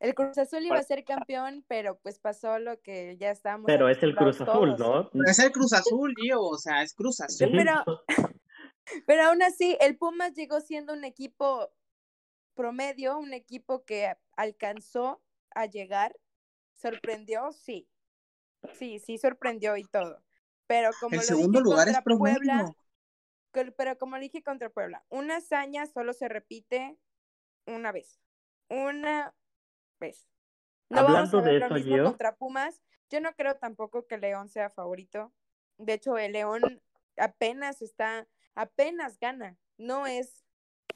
El 0.00 0.14
Cruz 0.14 0.38
Azul 0.38 0.64
iba 0.64 0.78
a 0.78 0.82
ser 0.82 1.04
campeón, 1.04 1.62
pero 1.68 1.98
pues 1.98 2.18
pasó 2.18 2.58
lo 2.58 2.80
que 2.80 3.18
ya 3.18 3.30
estábamos. 3.30 3.66
Pero 3.66 3.88
es 3.88 4.02
el 4.02 4.16
Cruz 4.16 4.40
Azul, 4.40 4.74
¿no? 4.78 5.10
es 5.26 5.38
el 5.38 5.52
Cruz 5.52 5.74
Azul, 5.74 6.14
Gio, 6.18 6.40
o 6.40 6.56
sea, 6.56 6.82
es 6.82 6.94
Cruz 6.94 7.20
Azul. 7.20 7.50
Pero, 7.52 7.84
Pero 9.06 9.24
aún 9.24 9.42
así, 9.42 9.76
el 9.80 9.96
Pumas 9.96 10.34
llegó 10.34 10.60
siendo 10.60 10.92
un 10.92 11.04
equipo 11.04 11.72
promedio, 12.54 13.18
un 13.18 13.32
equipo 13.32 13.84
que 13.84 14.16
alcanzó 14.36 15.22
a 15.54 15.66
llegar. 15.66 16.16
¿Sorprendió? 16.74 17.52
Sí. 17.52 17.88
Sí, 18.74 18.98
sí 18.98 19.18
sorprendió 19.18 19.76
y 19.76 19.84
todo. 19.84 20.22
Pero 20.66 20.90
como 21.00 21.16
el 21.16 21.22
segundo 21.22 21.60
lugar 21.60 21.88
es 21.88 21.98
Puebla, 22.02 22.72
pero 23.76 23.98
como 23.98 24.16
le 24.16 24.22
dije 24.22 24.42
contra 24.42 24.70
Puebla, 24.70 25.04
una 25.08 25.38
hazaña 25.38 25.86
solo 25.86 26.12
se 26.12 26.28
repite 26.28 26.96
una 27.66 27.92
vez. 27.92 28.20
Una 28.68 29.34
vez. 29.98 30.28
No 30.88 31.04
vamos 31.04 31.34
a 31.34 31.40
ver 31.40 31.60
lo 31.68 31.74
mismo 31.74 32.04
contra 32.04 32.36
Pumas. 32.36 32.82
Yo 33.08 33.20
no 33.20 33.34
creo 33.34 33.56
tampoco 33.56 34.06
que 34.06 34.18
León 34.18 34.48
sea 34.48 34.70
favorito. 34.70 35.32
De 35.78 35.94
hecho, 35.94 36.16
el 36.16 36.32
León 36.32 36.62
apenas 37.16 37.82
está 37.82 38.28
apenas 38.54 39.18
gana. 39.18 39.56
No 39.78 40.06
es, 40.06 40.44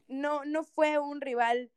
no, 0.09 0.45
no 0.45 0.65
fue 0.65 0.99
un 0.99 1.21
rival 1.21 1.71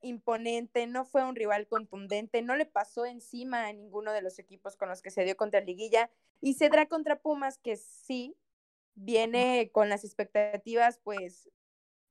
imponente, 0.00 0.86
no 0.86 1.04
fue 1.04 1.24
un 1.24 1.34
rival 1.34 1.66
contundente, 1.66 2.42
no 2.42 2.56
le 2.56 2.66
pasó 2.66 3.04
encima 3.04 3.66
a 3.66 3.72
ninguno 3.72 4.12
de 4.12 4.22
los 4.22 4.38
equipos 4.38 4.76
con 4.76 4.88
los 4.88 5.02
que 5.02 5.10
se 5.10 5.24
dio 5.24 5.36
contra 5.36 5.60
Liguilla 5.60 6.10
y 6.40 6.54
cedrá 6.54 6.86
contra 6.86 7.20
Pumas 7.20 7.58
que 7.58 7.76
sí 7.76 8.36
viene 8.94 9.70
con 9.72 9.88
las 9.88 10.04
expectativas 10.04 10.98
pues 11.02 11.50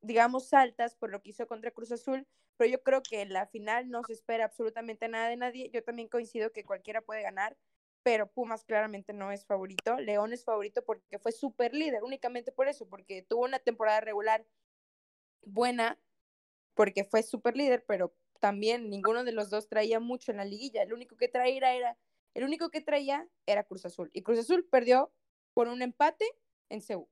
digamos 0.01 0.53
altas 0.53 0.95
por 0.95 1.11
lo 1.11 1.21
que 1.21 1.31
hizo 1.31 1.47
contra 1.47 1.71
Cruz 1.71 1.91
Azul, 1.91 2.27
pero 2.57 2.71
yo 2.71 2.81
creo 2.81 3.03
que 3.03 3.21
en 3.21 3.33
la 3.33 3.47
final 3.47 3.89
no 3.89 4.03
se 4.03 4.13
espera 4.13 4.45
absolutamente 4.45 5.07
nada 5.07 5.29
de 5.29 5.37
nadie. 5.37 5.69
Yo 5.71 5.83
también 5.83 6.07
coincido 6.07 6.51
que 6.51 6.63
cualquiera 6.63 7.01
puede 7.01 7.21
ganar, 7.21 7.57
pero 8.07 8.31
Pumas 8.31 8.63
claramente 8.63 9.11
no 9.11 9.33
es 9.33 9.45
favorito. 9.45 9.99
León 9.99 10.31
es 10.31 10.45
favorito 10.45 10.81
porque 10.85 11.19
fue 11.19 11.33
súper 11.33 11.73
líder, 11.73 12.05
únicamente 12.05 12.53
por 12.53 12.69
eso, 12.69 12.87
porque 12.87 13.21
tuvo 13.27 13.43
una 13.43 13.59
temporada 13.59 13.99
regular 13.99 14.45
buena, 15.45 15.99
porque 16.73 17.03
fue 17.03 17.21
súper 17.21 17.57
líder, 17.57 17.83
pero 17.85 18.15
también 18.39 18.89
ninguno 18.89 19.25
de 19.25 19.33
los 19.33 19.49
dos 19.49 19.67
traía 19.67 19.99
mucho 19.99 20.31
en 20.31 20.37
la 20.37 20.45
liguilla. 20.45 20.83
El 20.83 20.93
único 20.93 21.17
que 21.17 21.27
traía 21.27 21.73
era, 21.75 21.97
el 22.33 22.45
único 22.45 22.69
que 22.69 22.79
traía 22.79 23.27
era 23.45 23.65
Cruz 23.65 23.85
Azul. 23.85 24.09
Y 24.13 24.21
Cruz 24.21 24.39
Azul 24.39 24.65
perdió 24.71 25.11
por 25.53 25.67
un 25.67 25.81
empate 25.81 26.23
en 26.69 26.79
Seúl. 26.79 27.09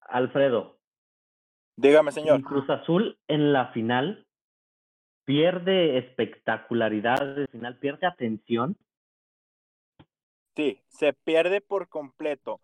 Alfredo. 0.00 0.80
Dígame, 1.76 2.10
señor. 2.10 2.40
Cruz 2.40 2.70
Azul 2.70 3.18
en 3.28 3.52
la 3.52 3.70
final 3.72 4.26
pierde 5.26 5.98
espectacularidad 5.98 7.36
de 7.36 7.46
final, 7.48 7.78
pierde 7.78 8.06
atención 8.06 8.78
Sí, 10.58 10.82
se 10.88 11.12
pierde 11.12 11.60
por 11.60 11.88
completo. 11.88 12.60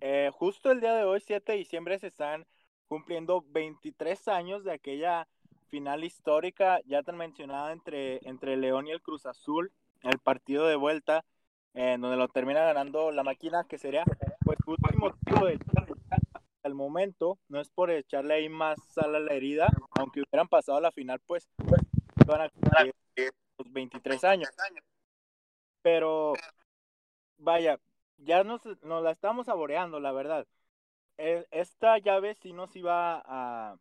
Eh, 0.00 0.28
justo 0.34 0.72
el 0.72 0.80
día 0.80 0.92
de 0.94 1.04
hoy, 1.04 1.20
7 1.20 1.52
de 1.52 1.58
diciembre, 1.58 1.96
se 2.00 2.08
están 2.08 2.44
cumpliendo 2.88 3.44
23 3.50 4.26
años 4.26 4.64
de 4.64 4.72
aquella 4.72 5.28
final 5.68 6.02
histórica, 6.02 6.80
ya 6.86 7.04
tan 7.04 7.16
mencionada 7.16 7.70
entre, 7.70 8.18
entre 8.28 8.56
León 8.56 8.88
y 8.88 8.90
el 8.90 9.00
Cruz 9.00 9.24
Azul, 9.24 9.70
el 10.02 10.18
partido 10.18 10.66
de 10.66 10.74
vuelta, 10.74 11.24
en 11.74 12.00
donde 12.00 12.16
lo 12.16 12.26
termina 12.26 12.64
ganando 12.64 13.12
la 13.12 13.22
máquina, 13.22 13.62
que 13.68 13.78
sería 13.78 14.02
pues 14.44 14.58
último 14.66 15.14
tiro 15.24 15.46
del 15.46 15.60
al 16.64 16.74
momento, 16.74 17.38
no 17.46 17.60
es 17.60 17.70
por 17.70 17.92
echarle 17.92 18.34
ahí 18.34 18.48
más 18.48 18.80
sal 18.88 19.14
a 19.14 19.20
la 19.20 19.32
herida, 19.32 19.68
aunque 19.96 20.22
hubieran 20.22 20.48
pasado 20.48 20.80
la 20.80 20.90
final, 20.90 21.20
pues 21.24 21.48
van 22.26 22.40
a 22.40 22.50
los 23.58 23.72
23 23.72 24.24
años. 24.24 24.50
Pero 25.82 26.34
vaya, 27.38 27.80
ya 28.18 28.44
nos, 28.44 28.62
nos 28.82 29.02
la 29.02 29.12
estamos 29.12 29.46
saboreando, 29.46 30.00
la 30.00 30.12
verdad. 30.12 30.46
E, 31.18 31.46
esta 31.50 31.98
llave 31.98 32.34
sí 32.34 32.52
nos 32.52 32.74
iba 32.76 33.22
a, 33.26 33.78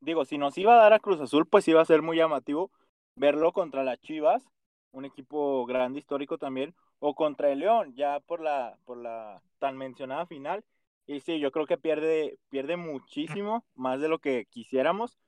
digo, 0.00 0.24
si 0.24 0.38
nos 0.38 0.56
iba 0.58 0.74
a 0.74 0.82
dar 0.82 0.92
a 0.92 1.00
Cruz 1.00 1.20
Azul, 1.20 1.46
pues 1.46 1.68
iba 1.68 1.80
a 1.80 1.84
ser 1.84 2.02
muy 2.02 2.16
llamativo 2.16 2.70
verlo 3.16 3.52
contra 3.52 3.84
las 3.84 4.00
Chivas, 4.00 4.48
un 4.92 5.04
equipo 5.04 5.66
grande 5.66 5.98
histórico 5.98 6.38
también, 6.38 6.74
o 7.00 7.14
contra 7.14 7.50
el 7.50 7.60
León, 7.60 7.94
ya 7.94 8.20
por 8.20 8.40
la, 8.40 8.78
por 8.84 8.98
la 8.98 9.42
tan 9.58 9.76
mencionada 9.76 10.26
final. 10.26 10.64
Y 11.06 11.20
sí, 11.20 11.38
yo 11.40 11.50
creo 11.52 11.66
que 11.66 11.78
pierde, 11.78 12.38
pierde 12.50 12.76
muchísimo, 12.76 13.64
más 13.74 14.00
de 14.00 14.08
lo 14.08 14.18
que 14.18 14.46
quisiéramos, 14.46 15.18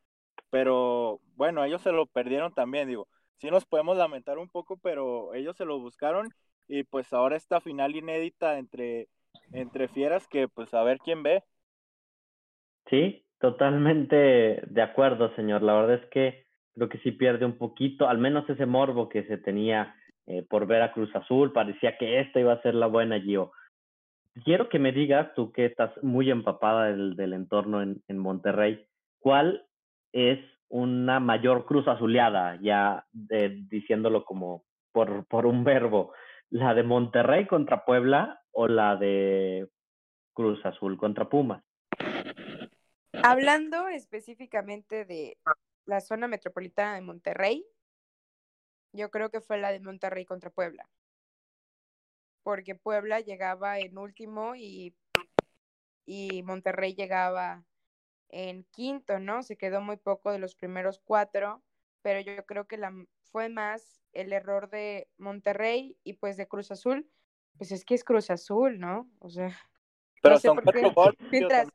pero 0.51 1.21
bueno, 1.37 1.65
ellos 1.65 1.83
se 1.83 1.93
lo 1.93 2.07
perdieron 2.07 2.53
también, 2.53 2.89
digo, 2.89 3.09
sí 3.39 3.51
nos 3.51 3.65
podemos 3.65 3.97
lamentar 3.97 4.39
un 4.39 4.49
poco, 4.49 4.77
pero 4.77 5.35
ellos 5.35 5.57
se 5.57 5.65
lo 5.65 5.79
buscaron 5.79 6.29
y 6.71 6.85
pues 6.85 7.13
ahora 7.13 7.37
esta 7.37 7.61
final 7.61 7.97
inédita 7.97 8.57
entre, 8.57 9.09
entre 9.53 9.89
fieras 9.89 10.29
que 10.29 10.47
pues 10.47 10.73
a 10.73 10.85
ver 10.85 10.99
quién 10.99 11.25
ve. 11.25 11.43
Sí, 12.89 13.25
totalmente 13.41 14.63
de 14.65 14.83
acuerdo, 14.83 15.35
señor. 15.35 15.63
La 15.63 15.75
verdad 15.75 15.97
es 15.97 16.11
que 16.11 16.45
creo 16.75 16.89
que 16.89 16.99
sí 16.99 17.11
pierde 17.11 17.45
un 17.45 17.59
poquito, 17.59 18.09
al 18.09 18.19
menos 18.19 18.49
ese 18.49 18.67
morbo 18.67 19.09
que 19.09 19.25
se 19.25 19.37
tenía 19.37 19.97
eh, 20.27 20.45
por 20.49 20.69
ver 20.69 20.83
a 20.83 20.93
Cruz 20.93 21.15
Azul. 21.17 21.53
Parecía 21.53 21.99
que 21.99 22.21
esta 22.21 22.39
iba 22.39 22.53
a 22.53 22.63
ser 22.63 22.77
la 22.77 22.87
buena, 22.87 23.21
Gio. 23.21 23.51
Quiero 24.45 24.69
que 24.69 24.79
me 24.79 24.93
digas, 24.93 25.35
tú 25.35 25.51
que 25.51 25.67
estás 25.67 25.91
muy 26.05 26.31
empapada 26.31 26.85
del, 26.85 27.17
del 27.17 27.33
entorno 27.33 27.83
en, 27.83 28.01
en 28.07 28.17
Monterrey, 28.17 28.87
¿cuál 29.19 29.67
es 30.13 30.39
una 30.69 31.19
mayor 31.19 31.67
cruz 31.67 31.89
azuleada, 31.89 32.61
ya 32.63 33.05
diciéndolo 33.13 34.25
como 34.25 34.63
por, 34.93 35.27
por 35.27 35.47
un 35.47 35.65
verbo? 35.65 36.13
¿La 36.51 36.75
de 36.75 36.83
Monterrey 36.83 37.47
contra 37.47 37.85
Puebla 37.85 38.43
o 38.51 38.67
la 38.67 38.97
de 38.97 39.71
Cruz 40.33 40.65
Azul 40.67 40.99
contra 40.99 41.29
Pumas? 41.29 41.63
Hablando 43.23 43.89
específicamente 43.89 45.05
de 45.05 45.39
la 45.85 46.01
zona 46.01 46.27
metropolitana 46.27 46.95
de 46.95 47.03
Monterrey, 47.03 47.67
yo 48.93 49.11
creo 49.11 49.31
que 49.31 49.41
fue 49.41 49.59
la 49.59 49.71
de 49.71 49.81
Monterrey 49.81 50.25
contra 50.25 50.51
Puebla. 50.51 50.89
porque 52.43 52.75
Puebla 52.75 53.21
llegaba 53.21 53.79
en 53.79 53.99
último 53.99 54.55
y, 54.57 54.95
y 56.07 56.43
Monterrey 56.43 56.95
llegaba 56.95 57.65
en 58.29 58.65
quinto, 58.65 59.19
¿no? 59.19 59.43
Se 59.43 59.57
quedó 59.57 59.81
muy 59.81 59.97
poco 59.97 60.33
de 60.33 60.39
los 60.39 60.55
primeros 60.55 61.01
cuatro, 61.01 61.63
pero 62.03 62.21
yo 62.21 62.45
creo 62.47 62.67
que 62.67 62.77
la, 62.77 62.93
fue 63.31 63.49
más 63.49 64.01
el 64.13 64.33
error 64.33 64.71
de 64.71 65.09
Monterrey 65.19 65.97
y 66.05 66.15
pues 66.15 66.37
de 66.37 66.49
Cruz 66.49 66.71
Azul, 66.71 67.09
pues 67.57 67.73
es 67.73 67.85
que 67.85 67.95
es 67.95 68.05
Cruz 68.05 68.31
Azul, 68.31 68.79
¿no? 68.79 69.11
O 69.21 69.31
sea, 69.31 69.57
Pero 70.23 70.35
no 70.35 70.41
sé 70.41 70.49
son 70.49 70.57
cuatro 70.63 70.93
goles. 70.93 71.19
Mientras-. 71.31 71.69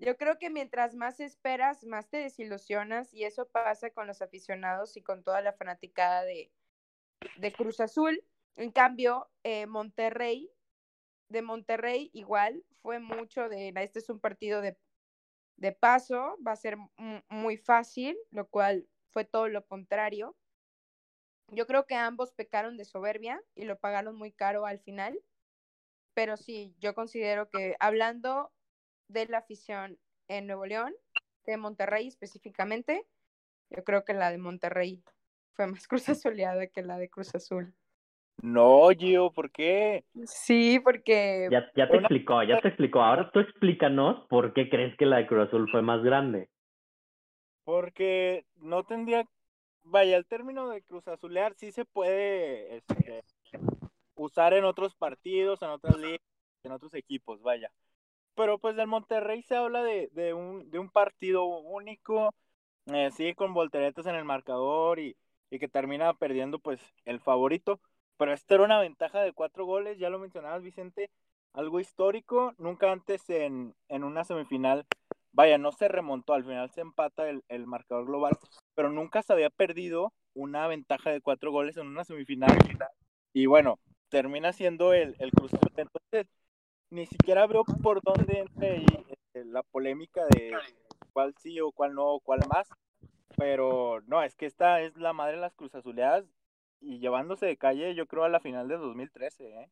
Yo 0.00 0.16
creo 0.16 0.38
que 0.38 0.48
mientras 0.48 0.94
más 0.94 1.18
esperas, 1.18 1.82
más 1.84 2.08
te 2.08 2.18
desilusionas 2.18 3.12
y 3.12 3.24
eso 3.24 3.48
pasa 3.48 3.90
con 3.90 4.06
los 4.06 4.22
aficionados 4.22 4.96
y 4.96 5.02
con 5.02 5.24
toda 5.24 5.40
la 5.40 5.52
fanaticada 5.54 6.22
de, 6.24 6.52
de 7.36 7.52
Cruz 7.52 7.80
Azul. 7.80 8.22
En 8.54 8.70
cambio, 8.70 9.28
eh, 9.42 9.66
Monterrey, 9.66 10.52
de 11.28 11.42
Monterrey 11.42 12.10
igual, 12.12 12.64
fue 12.80 13.00
mucho 13.00 13.48
de, 13.48 13.72
este 13.76 13.98
es 13.98 14.08
un 14.08 14.20
partido 14.20 14.60
de, 14.60 14.78
de 15.56 15.72
paso, 15.72 16.36
va 16.46 16.52
a 16.52 16.56
ser 16.56 16.76
mu- 16.76 17.20
muy 17.28 17.56
fácil, 17.56 18.16
lo 18.30 18.46
cual 18.46 18.86
fue 19.10 19.24
todo 19.24 19.48
lo 19.48 19.66
contrario. 19.66 20.36
Yo 21.50 21.66
creo 21.66 21.86
que 21.86 21.94
ambos 21.94 22.32
pecaron 22.32 22.76
de 22.76 22.84
soberbia 22.84 23.40
y 23.54 23.64
lo 23.64 23.78
pagaron 23.78 24.16
muy 24.16 24.32
caro 24.32 24.66
al 24.66 24.80
final, 24.80 25.18
pero 26.14 26.36
sí, 26.36 26.74
yo 26.78 26.94
considero 26.94 27.48
que 27.48 27.76
hablando 27.80 28.52
de 29.08 29.26
la 29.26 29.38
afición 29.38 29.98
en 30.28 30.46
Nuevo 30.46 30.66
León, 30.66 30.94
de 31.46 31.56
Monterrey 31.56 32.06
específicamente, 32.06 33.06
yo 33.70 33.82
creo 33.84 34.04
que 34.04 34.12
la 34.12 34.30
de 34.30 34.38
Monterrey 34.38 35.02
fue 35.54 35.66
más 35.66 35.88
Cruz 35.88 36.08
Azuleada 36.08 36.66
que 36.66 36.82
la 36.82 36.98
de 36.98 37.08
Cruz 37.08 37.34
Azul. 37.34 37.74
No, 38.42 38.88
Gio, 38.90 39.32
¿por 39.32 39.50
qué? 39.50 40.04
Sí, 40.24 40.78
porque 40.78 41.48
Ya, 41.50 41.70
ya 41.74 41.88
te 41.88 41.96
Una- 41.96 42.06
explicó, 42.06 42.42
ya 42.42 42.60
te 42.60 42.68
explicó. 42.68 43.00
Ahora 43.02 43.30
tú 43.32 43.40
explícanos 43.40 44.26
por 44.28 44.52
qué 44.52 44.68
crees 44.68 44.96
que 44.96 45.06
la 45.06 45.16
de 45.16 45.26
Cruz 45.26 45.48
Azul 45.48 45.68
fue 45.70 45.82
más 45.82 46.02
grande. 46.02 46.50
Porque 47.64 48.46
no 48.56 48.84
tendría, 48.84 49.26
vaya, 49.90 50.16
el 50.16 50.26
término 50.26 50.68
de 50.68 50.82
Cruz 50.82 51.06
Azulear 51.08 51.54
sí 51.54 51.72
se 51.72 51.84
puede 51.84 52.76
este, 52.76 53.24
usar 54.14 54.54
en 54.54 54.64
otros 54.64 54.94
partidos, 54.94 55.62
en 55.62 55.70
otras 55.70 55.96
ligas, 55.98 56.20
en 56.64 56.72
otros 56.72 56.94
equipos, 56.94 57.42
vaya. 57.42 57.70
Pero 58.34 58.58
pues 58.58 58.76
del 58.76 58.86
Monterrey 58.86 59.42
se 59.42 59.56
habla 59.56 59.82
de, 59.82 60.08
de, 60.12 60.34
un, 60.34 60.70
de 60.70 60.78
un 60.78 60.90
partido 60.90 61.44
único, 61.44 62.34
eh, 62.86 63.34
con 63.36 63.52
volteretas 63.54 64.06
en 64.06 64.14
el 64.14 64.24
marcador 64.24 64.98
y, 64.98 65.16
y 65.50 65.58
que 65.58 65.68
termina 65.68 66.14
perdiendo 66.14 66.58
pues 66.58 66.80
el 67.04 67.20
favorito. 67.20 67.80
Pero 68.16 68.32
esta 68.32 68.54
era 68.54 68.64
una 68.64 68.80
ventaja 68.80 69.20
de 69.20 69.32
cuatro 69.32 69.64
goles, 69.64 69.98
ya 69.98 70.10
lo 70.10 70.18
mencionabas 70.18 70.62
Vicente, 70.62 71.10
algo 71.52 71.80
histórico, 71.80 72.54
nunca 72.58 72.90
antes 72.90 73.28
en, 73.30 73.74
en 73.88 74.04
una 74.04 74.24
semifinal 74.24 74.86
vaya, 75.38 75.56
no 75.56 75.70
se 75.70 75.86
remontó, 75.86 76.34
al 76.34 76.42
final 76.42 76.68
se 76.70 76.80
empata 76.80 77.30
el, 77.30 77.44
el 77.46 77.64
marcador 77.64 78.06
global, 78.06 78.36
pero 78.74 78.90
nunca 78.90 79.22
se 79.22 79.32
había 79.32 79.50
perdido 79.50 80.12
una 80.34 80.66
ventaja 80.66 81.10
de 81.10 81.20
cuatro 81.20 81.52
goles 81.52 81.76
en 81.76 81.86
una 81.86 82.02
semifinal. 82.02 82.58
Y 83.32 83.46
bueno, 83.46 83.78
termina 84.08 84.52
siendo 84.52 84.92
el, 84.94 85.14
el. 85.20 85.30
Entonces, 85.76 86.26
ni 86.90 87.06
siquiera 87.06 87.46
veo 87.46 87.62
por 87.84 88.02
dónde 88.02 88.40
entre 88.40 88.68
ahí 88.68 88.86
este, 89.08 89.44
la 89.44 89.62
polémica 89.62 90.22
de 90.26 90.56
cuál 91.12 91.32
sí 91.38 91.60
o 91.60 91.70
cuál 91.70 91.94
no 91.94 92.14
o 92.14 92.20
cuál 92.20 92.40
más. 92.52 92.68
Pero 93.36 94.00
no, 94.08 94.24
es 94.24 94.34
que 94.34 94.46
esta 94.46 94.80
es 94.80 94.96
la 94.96 95.12
madre 95.12 95.36
de 95.36 95.42
las 95.42 95.54
Cruz 95.54 95.72
Azuleadas 95.72 96.24
y 96.80 96.98
llevándose 96.98 97.46
de 97.46 97.56
calle, 97.56 97.94
yo 97.94 98.06
creo, 98.06 98.24
a 98.24 98.28
la 98.28 98.40
final 98.40 98.66
de 98.66 98.76
2013. 98.76 99.48
¿eh? 99.48 99.70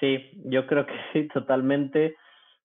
Sí, 0.00 0.18
yo 0.44 0.66
creo 0.66 0.84
que 0.84 0.92
sí, 1.14 1.28
totalmente. 1.28 2.14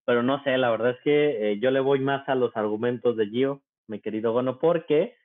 Pero 0.05 0.23
no 0.23 0.43
sé, 0.43 0.57
la 0.57 0.71
verdad 0.71 0.91
es 0.91 1.01
que 1.03 1.51
eh, 1.51 1.59
yo 1.59 1.71
le 1.71 1.79
voy 1.79 1.99
más 1.99 2.27
a 2.27 2.35
los 2.35 2.55
argumentos 2.57 3.15
de 3.17 3.27
Gio, 3.27 3.61
mi 3.87 3.99
querido 3.99 4.33
Gono, 4.33 4.59
porque 4.59 5.15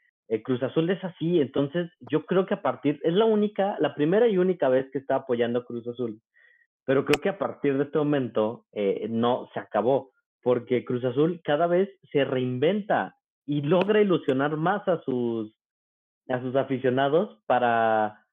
Cruz 0.45 0.63
Azul 0.63 0.91
es 0.91 1.03
así. 1.05 1.41
Entonces, 1.41 1.91
yo 2.11 2.27
creo 2.27 2.47
que 2.47 2.55
a 2.55 2.63
partir, 2.63 3.01
es 3.05 3.15
la 3.15 3.25
única, 3.25 3.77
la 3.81 3.95
primera 3.95 4.29
y 4.29 4.39
única 4.39 4.69
vez 4.69 4.91
que 4.91 4.99
está 4.99 5.17
apoyando 5.17 5.65
Cruz 5.65 5.87
Azul. 5.87 6.21
Pero 6.85 7.05
creo 7.05 7.21
que 7.21 7.29
a 7.29 7.39
partir 7.39 7.77
de 7.77 7.85
este 7.85 7.99
momento 7.99 8.65
eh, 8.73 9.07
no 9.11 9.49
se 9.53 9.61
acabó, 9.61 10.13
porque 10.43 10.85
Cruz 10.85 11.05
Azul 11.05 11.41
cada 11.45 11.67
vez 11.67 11.91
se 12.13 12.25
reinventa 12.25 13.17
y 13.45 13.63
logra 13.63 14.01
ilusionar 14.01 14.57
más 14.57 14.87
a 14.89 15.01
sus, 15.03 15.57
a 16.29 16.41
sus 16.41 16.55
aficionados 16.55 17.41
para 17.47 18.25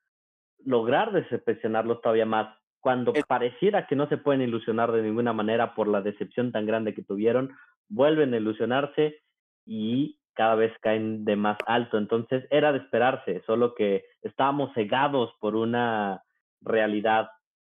lograr 0.63 1.12
decepcionarlos 1.12 2.01
todavía 2.01 2.27
más. 2.27 2.56
Cuando 2.84 3.13
Es- 3.13 3.24
pareciera 3.26 3.88
que 3.88 3.96
no 3.96 4.10
se 4.10 4.17
pueden 4.17 4.41
ilusionar 4.41 4.91
de 4.91 5.02
ninguna 5.02 5.32
manera 5.32 5.74
por 5.74 5.88
la 5.88 6.02
decepción 6.02 6.52
tan 6.52 6.65
grande 6.65 6.93
que 6.93 7.02
tuvieron, 7.02 7.56
vuelven 7.88 8.34
a 8.34 8.38
ilusionarse 8.38 9.22
y 9.65 10.19
cada 10.34 10.56
vez 10.56 10.74
caen 10.82 11.24
de 11.24 11.38
más 11.38 11.58
alto. 11.65 11.98
Entonces 11.98 12.46
era 12.50 12.74
de 12.74 12.80
esperarse, 12.80 13.41
solo 13.46 13.74
que 13.74 14.04
estábamos 14.22 14.74
cegados 14.74 15.34
por 15.39 15.56
una 15.56 16.26
realidad 16.60 17.30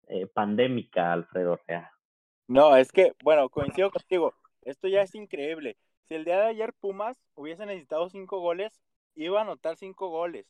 eh, 0.09 0.27
pandémica, 0.27 1.13
Alfredo 1.13 1.61
Rea. 1.69 1.93
No, 2.49 2.75
es 2.75 2.91
que, 2.91 3.13
bueno, 3.23 3.51
coincido 3.51 3.91
contigo. 3.91 4.33
Esto 4.63 4.89
ya 4.89 5.03
es 5.03 5.15
increíble. 5.15 5.77
Si 6.09 6.15
el 6.15 6.25
día 6.25 6.39
de 6.39 6.47
ayer 6.47 6.73
Pumas 6.81 7.23
hubiese 7.35 7.67
necesitado 7.67 8.09
cinco 8.09 8.41
goles, 8.41 8.81
iba 9.17 9.41
a 9.41 9.43
anotar 9.43 9.77
cinco 9.77 10.09
goles. 10.09 10.47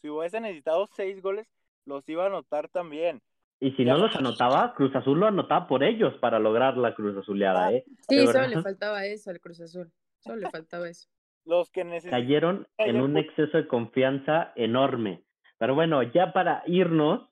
Si 0.00 0.08
hubiese 0.08 0.40
necesitado 0.40 0.86
seis 0.94 1.20
goles, 1.20 1.48
los 1.86 2.08
iba 2.08 2.22
a 2.22 2.28
anotar 2.28 2.68
también. 2.68 3.20
Y 3.58 3.70
si 3.72 3.84
Ya. 3.84 3.94
no 3.94 3.98
los 4.00 4.14
anotaba, 4.16 4.74
Cruz 4.74 4.94
Azul 4.94 5.18
lo 5.18 5.26
anotaba 5.26 5.66
por 5.66 5.82
ellos 5.82 6.14
para 6.20 6.38
lograr 6.38 6.76
la 6.76 6.94
Cruz 6.94 7.16
Azuleada, 7.16 7.72
¿eh? 7.72 7.84
sí, 8.08 8.26
solo 8.26 8.46
le 8.48 8.60
faltaba 8.62 9.04
eso 9.06 9.30
al 9.30 9.40
Cruz 9.40 9.60
Azul. 9.60 9.90
Solo 10.18 10.36
le 10.36 10.50
faltaba 10.50 10.88
eso. 10.88 11.08
Los 11.44 11.70
que 11.70 11.84
necesitan. 11.84 12.20
cayeron 12.20 12.66
en 12.76 13.00
un 13.00 13.16
exceso 13.16 13.56
de 13.56 13.68
confianza 13.68 14.52
enorme. 14.56 15.22
Pero 15.58 15.74
bueno, 15.74 16.02
ya 16.02 16.32
para 16.32 16.62
irnos, 16.66 17.30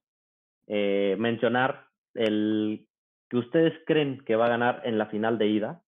eh, 0.67 1.17
mencionar 1.19 1.89
el 2.15 2.87
que 3.29 3.37
ustedes 3.39 3.75
creen 3.87 4.23
que 4.25 4.37
va 4.37 4.47
a 4.47 4.51
ganar 4.51 4.83
en 4.85 4.97
la 4.99 5.07
final 5.07 5.37
de 5.37 5.49
ida 5.49 5.83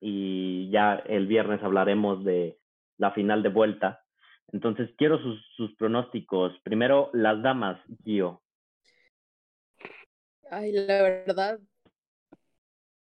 y 0.00 0.68
ya 0.70 0.94
el 1.06 1.26
viernes 1.26 1.62
hablaremos 1.62 2.22
de 2.24 2.58
la 2.98 3.12
final 3.12 3.42
de 3.42 3.48
vuelta. 3.48 4.04
Entonces 4.52 4.90
quiero 4.98 5.18
sus, 5.20 5.40
sus 5.56 5.74
pronósticos. 5.76 6.52
Primero, 6.62 7.10
las 7.14 7.42
damas, 7.42 7.80
Gio. 8.04 8.42
Ay, 10.50 10.72
la 10.72 11.02
verdad, 11.02 11.60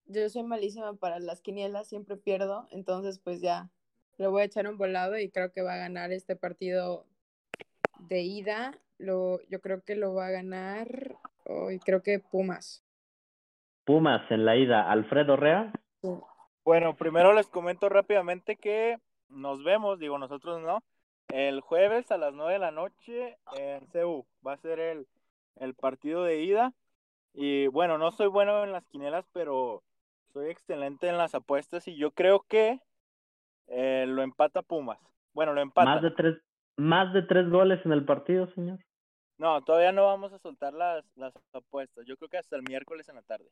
yo 0.07 0.29
soy 0.29 0.43
malísima 0.43 0.95
para 0.95 1.19
las 1.21 1.41
quinielas, 1.41 1.89
siempre 1.89 2.17
pierdo, 2.17 2.67
entonces 2.71 3.19
pues 3.19 3.41
ya 3.41 3.71
le 4.19 4.27
voy 4.27 4.43
a 4.43 4.45
echar 4.45 4.69
un 4.69 4.77
volado 4.77 5.19
y 5.19 5.31
creo 5.31 5.53
que 5.53 5.63
va 5.63 5.75
a 5.75 5.79
ganar 5.79 6.13
este 6.13 6.37
partido 6.37 7.07
de 7.99 8.23
ida. 8.23 8.79
Lo, 8.99 9.41
yo 9.49 9.61
creo 9.61 9.83
que 9.83 9.97
lo 9.97 10.13
va 10.13 10.27
a 10.27 10.31
ganar, 10.31 11.17
hoy 11.47 11.79
creo 11.79 12.03
que 12.03 12.19
Pumas. 12.19 12.85
Pumas 13.85 14.31
en 14.31 14.45
la 14.45 14.57
ida, 14.57 14.91
Alfredo 14.91 15.37
Rea. 15.37 15.73
Bueno, 16.65 16.95
primero 16.97 17.33
les 17.33 17.47
comento 17.47 17.89
rápidamente 17.89 18.57
que 18.57 18.99
nos 19.29 19.65
vemos, 19.65 19.99
digo 19.99 20.19
nosotros 20.19 20.61
no, 20.61 20.83
el 21.29 21.61
jueves 21.61 22.11
a 22.11 22.19
las 22.19 22.35
nueve 22.35 22.55
de 22.55 22.59
la 22.59 22.71
noche 22.71 23.39
en 23.57 23.87
CU. 23.87 24.27
Va 24.47 24.55
a 24.55 24.59
ser 24.59 24.79
el, 24.81 25.07
el 25.57 25.75
partido 25.75 26.25
de 26.25 26.43
ida. 26.43 26.75
Y 27.35 27.69
bueno, 27.69 27.99
no 27.99 28.11
soy 28.11 28.27
bueno 28.27 28.65
en 28.65 28.73
las 28.73 28.85
quinielas, 28.87 29.27
pero 29.33 29.83
soy 30.33 30.51
excelente 30.51 31.09
en 31.09 31.19
las 31.19 31.35
apuestas 31.35 31.87
y 31.89 31.97
yo 31.97 32.11
creo 32.13 32.45
que 32.49 32.81
eh, 33.69 34.05
lo 34.09 34.23
empata 34.23 34.63
Pumas. 34.63 34.99
Bueno, 35.33 35.53
lo 35.53 35.61
empata. 35.61 35.95
Más 35.95 36.03
de 36.03 36.11
tres, 36.11 36.37
más 36.77 37.13
de 37.13 37.23
tres 37.23 37.49
goles 37.49 37.81
en 37.85 37.93
el 37.93 38.05
partido, 38.05 38.47
señor. 38.55 38.79
No, 39.39 39.63
todavía 39.63 39.93
no 39.93 40.05
vamos 40.05 40.33
a 40.33 40.39
soltar 40.39 40.75
las, 40.75 41.05
las 41.17 41.33
apuestas. 41.55 42.05
Yo 42.07 42.17
creo 42.17 42.29
que 42.29 42.39
hasta 42.39 42.57
el 42.57 42.63
miércoles 42.63 43.09
en 43.09 43.15
la 43.15 43.23
tarde. 43.23 43.49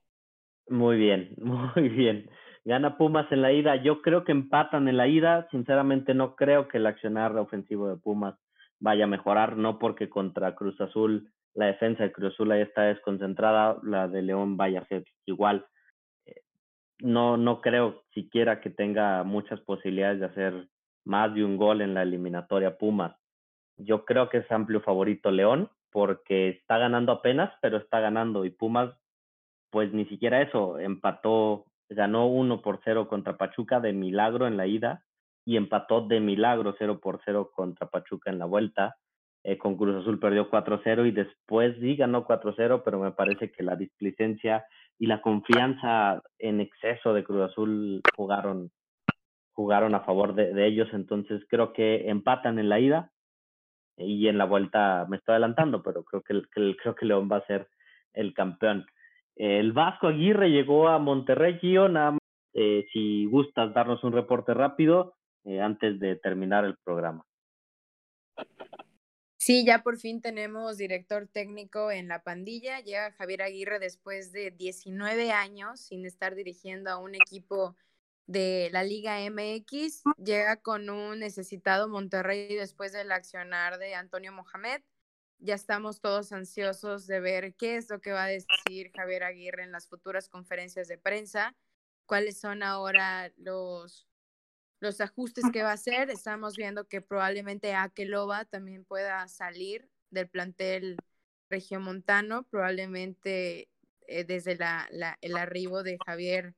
Muy 0.69 0.99
bien, 0.99 1.35
muy 1.39 1.89
bien. 1.89 2.29
Gana 2.65 2.99
Pumas 2.99 3.31
en 3.33 3.43
la 3.43 3.53
ida. 3.53 3.77
Yo 3.77 4.03
creo 4.03 4.25
que 4.25 4.33
empatan 4.33 4.89
en 4.89 4.97
la 4.97 5.07
ida. 5.07 5.49
Sinceramente 5.51 6.15
no 6.15 6.37
creo 6.37 6.69
que 6.69 6.79
el 6.79 6.87
accionar 6.87 7.37
ofensivo 7.37 7.89
de 7.89 7.97
Pumas 7.97 8.35
vaya 8.81 9.05
a 9.05 9.09
mejorar, 9.09 9.57
no 9.57 9.79
porque 9.79 10.09
contra 10.09 10.55
Cruz 10.55 10.81
Azul 10.81 11.33
la 11.59 11.67
defensa 11.67 12.05
de 12.05 12.13
Cruz 12.13 12.35
Azul 12.35 12.53
ahí 12.53 12.61
está 12.61 12.83
desconcentrada, 12.83 13.79
la 13.83 14.07
de 14.07 14.23
León 14.23 14.57
vaya 14.57 14.87
igual. 15.27 15.67
Eh, 16.25 16.43
No, 17.01 17.37
no 17.37 17.61
creo 17.61 18.05
siquiera 18.15 18.61
que 18.61 18.71
tenga 18.71 19.25
muchas 19.25 19.61
posibilidades 19.63 20.21
de 20.21 20.27
hacer 20.27 20.69
más 21.05 21.35
de 21.35 21.45
un 21.45 21.57
gol 21.57 21.81
en 21.81 21.95
la 21.95 22.03
eliminatoria 22.03 22.79
Pumas. 22.79 23.17
Yo 23.77 24.05
creo 24.05 24.29
que 24.29 24.39
es 24.39 24.53
amplio 24.53 24.81
favorito 24.83 25.33
León 25.33 25.69
porque 25.91 26.51
está 26.51 26.79
ganando 26.79 27.11
apenas, 27.11 27.53
pero 27.61 27.79
está 27.79 27.99
ganando 27.99 28.45
y 28.45 28.51
Pumas 28.51 28.95
pues 29.71 29.93
ni 29.93 30.07
siquiera 30.07 30.41
eso, 30.41 30.79
empató, 30.79 31.67
ganó 31.89 32.29
1 32.29 32.63
por 32.63 32.81
0 32.85 33.09
contra 33.09 33.37
Pachuca 33.37 33.81
de 33.81 33.93
milagro 33.93 34.47
en 34.47 34.57
la 34.57 34.69
ida 34.69 35.05
y 35.45 35.57
empató 35.57 36.03
de 36.03 36.21
milagro 36.21 36.77
0 36.79 37.01
por 37.01 37.21
0 37.25 37.51
contra 37.53 37.89
Pachuca 37.89 38.31
en 38.31 38.39
la 38.39 38.45
vuelta. 38.45 38.97
Eh, 39.45 39.57
con 39.57 39.77
Cruz 39.77 39.97
Azul 39.97 40.19
perdió 40.19 40.51
4-0 40.51 41.07
y 41.07 41.13
después 41.13 41.77
sí 41.81 41.97
ganó 41.97 42.27
4-0, 42.27 42.83
pero 42.85 42.99
me 42.99 43.13
parece 43.13 43.51
que 43.51 43.63
la 43.63 43.77
displicencia 43.77 44.65
y 44.99 45.07
la 45.07 45.23
confianza 45.23 46.23
en 46.39 46.61
exceso 46.61 47.15
de 47.15 47.25
Cruz 47.25 47.51
Azul 47.51 48.03
jugaron, 48.17 48.71
jugaron 49.53 49.95
a 49.95 50.01
favor 50.01 50.35
de, 50.35 50.67
ellos, 50.67 50.89
entonces 50.93 51.43
creo 51.49 51.73
que 51.73 52.09
empatan 52.09 52.59
en 52.59 52.69
la 52.69 52.81
ida 52.81 53.13
y 53.97 54.29
en 54.29 54.39
la 54.39 54.45
vuelta 54.45 55.07
me 55.09 55.17
estoy 55.17 55.33
adelantando, 55.33 55.83
pero 55.83 56.05
creo 56.05 56.23
que, 56.23 56.43
que 56.53 56.77
creo 56.77 56.95
que 56.95 57.07
León 57.07 57.29
va 57.31 57.39
a 57.39 57.47
ser 57.47 57.69
el 58.13 58.35
campeón. 58.35 58.87
El 59.37 59.73
Vasco 59.73 60.09
Aguirre 60.09 60.51
llegó 60.51 60.89
a 60.89 60.99
Monterrey, 60.99 61.59
Gio, 61.61 61.89
nada 61.89 62.13
más, 62.13 62.21
eh, 62.55 62.87
si 62.93 63.27
gustas 63.27 63.73
darnos 63.73 64.03
un 64.03 64.13
reporte 64.13 64.53
rápido 64.53 65.15
eh, 65.45 65.61
antes 65.61 66.01
de 66.01 66.17
terminar 66.17 66.65
el 66.65 66.77
programa. 66.85 67.25
Sí, 69.49 69.65
ya 69.65 69.83
por 69.83 69.97
fin 69.97 70.21
tenemos 70.21 70.77
director 70.77 71.27
técnico 71.27 71.91
en 71.91 72.07
la 72.07 72.23
pandilla. 72.23 72.81
Llega 72.81 73.13
Javier 73.13 73.41
Aguirre 73.41 73.79
después 73.79 74.31
de 74.31 74.51
19 74.51 75.33
años 75.33 75.81
sin 75.81 76.05
estar 76.05 76.35
dirigiendo 76.35 76.91
a 76.91 76.99
un 76.99 77.15
equipo 77.15 77.75
de 78.27 78.69
la 78.73 78.85
Liga 78.85 79.21
MX. 79.21 80.03
Llega 80.23 80.57
con 80.57 80.91
un 80.91 81.21
necesitado 81.21 81.89
Monterrey 81.89 82.57
después 82.57 82.93
del 82.93 83.11
accionar 83.11 83.79
de 83.79 83.95
Antonio 83.95 84.33
Mohamed. 84.33 84.83
Ya 85.39 85.55
estamos 85.55 86.03
todos 86.03 86.31
ansiosos 86.33 87.07
de 87.07 87.21
ver 87.21 87.55
qué 87.55 87.77
es 87.77 87.89
lo 87.89 88.03
que 88.03 88.13
va 88.13 88.25
a 88.25 88.29
decir 88.29 88.93
Javier 88.95 89.25
Aguirre 89.25 89.63
en 89.63 89.73
las 89.73 89.89
futuras 89.89 90.29
conferencias 90.29 90.89
de 90.89 90.99
prensa, 90.99 91.57
cuáles 92.05 92.39
son 92.39 92.63
ahora 92.63 93.33
los, 93.39 94.08
los 94.81 95.01
ajustes 95.01 95.45
que 95.53 95.63
va 95.63 95.71
a 95.71 95.75
hacer. 95.75 96.11
Estamos 96.11 96.57
viendo 96.57 96.87
que 96.87 97.01
probablemente 97.01 97.75
Akeloba 97.75 98.45
también 98.45 98.85
pueda 98.85 99.27
salir 99.29 99.89
del 100.11 100.29
plantel 100.29 100.97
regiomontano, 101.51 102.45
probablemente 102.45 103.69
eh, 104.07 104.25
desde 104.25 104.57
la, 104.57 104.87
la, 104.91 105.19
el 105.21 105.37
arribo 105.37 105.83
de 105.83 105.99
Javier 106.05 106.55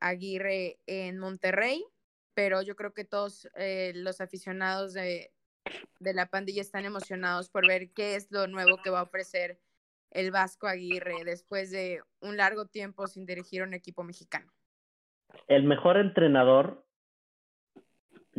Aguirre 0.00 0.78
en 0.86 1.18
Monterrey, 1.18 1.84
pero 2.34 2.62
yo 2.62 2.76
creo 2.76 2.92
que 2.94 3.04
todos 3.04 3.48
eh, 3.56 3.92
los 3.94 4.20
aficionados 4.20 4.92
de, 4.92 5.32
de 5.98 6.14
la 6.14 6.26
pandilla 6.26 6.60
están 6.60 6.84
emocionados 6.84 7.50
por 7.50 7.66
ver 7.66 7.90
qué 7.92 8.14
es 8.14 8.30
lo 8.30 8.46
nuevo 8.46 8.80
que 8.82 8.90
va 8.90 9.00
a 9.00 9.04
ofrecer 9.04 9.60
el 10.10 10.30
Vasco 10.30 10.66
Aguirre 10.66 11.24
después 11.24 11.70
de 11.70 12.00
un 12.20 12.36
largo 12.36 12.66
tiempo 12.66 13.06
sin 13.06 13.26
dirigir 13.26 13.62
un 13.62 13.74
equipo 13.74 14.04
mexicano. 14.04 14.52
El 15.46 15.64
mejor 15.64 15.98
entrenador 15.98 16.87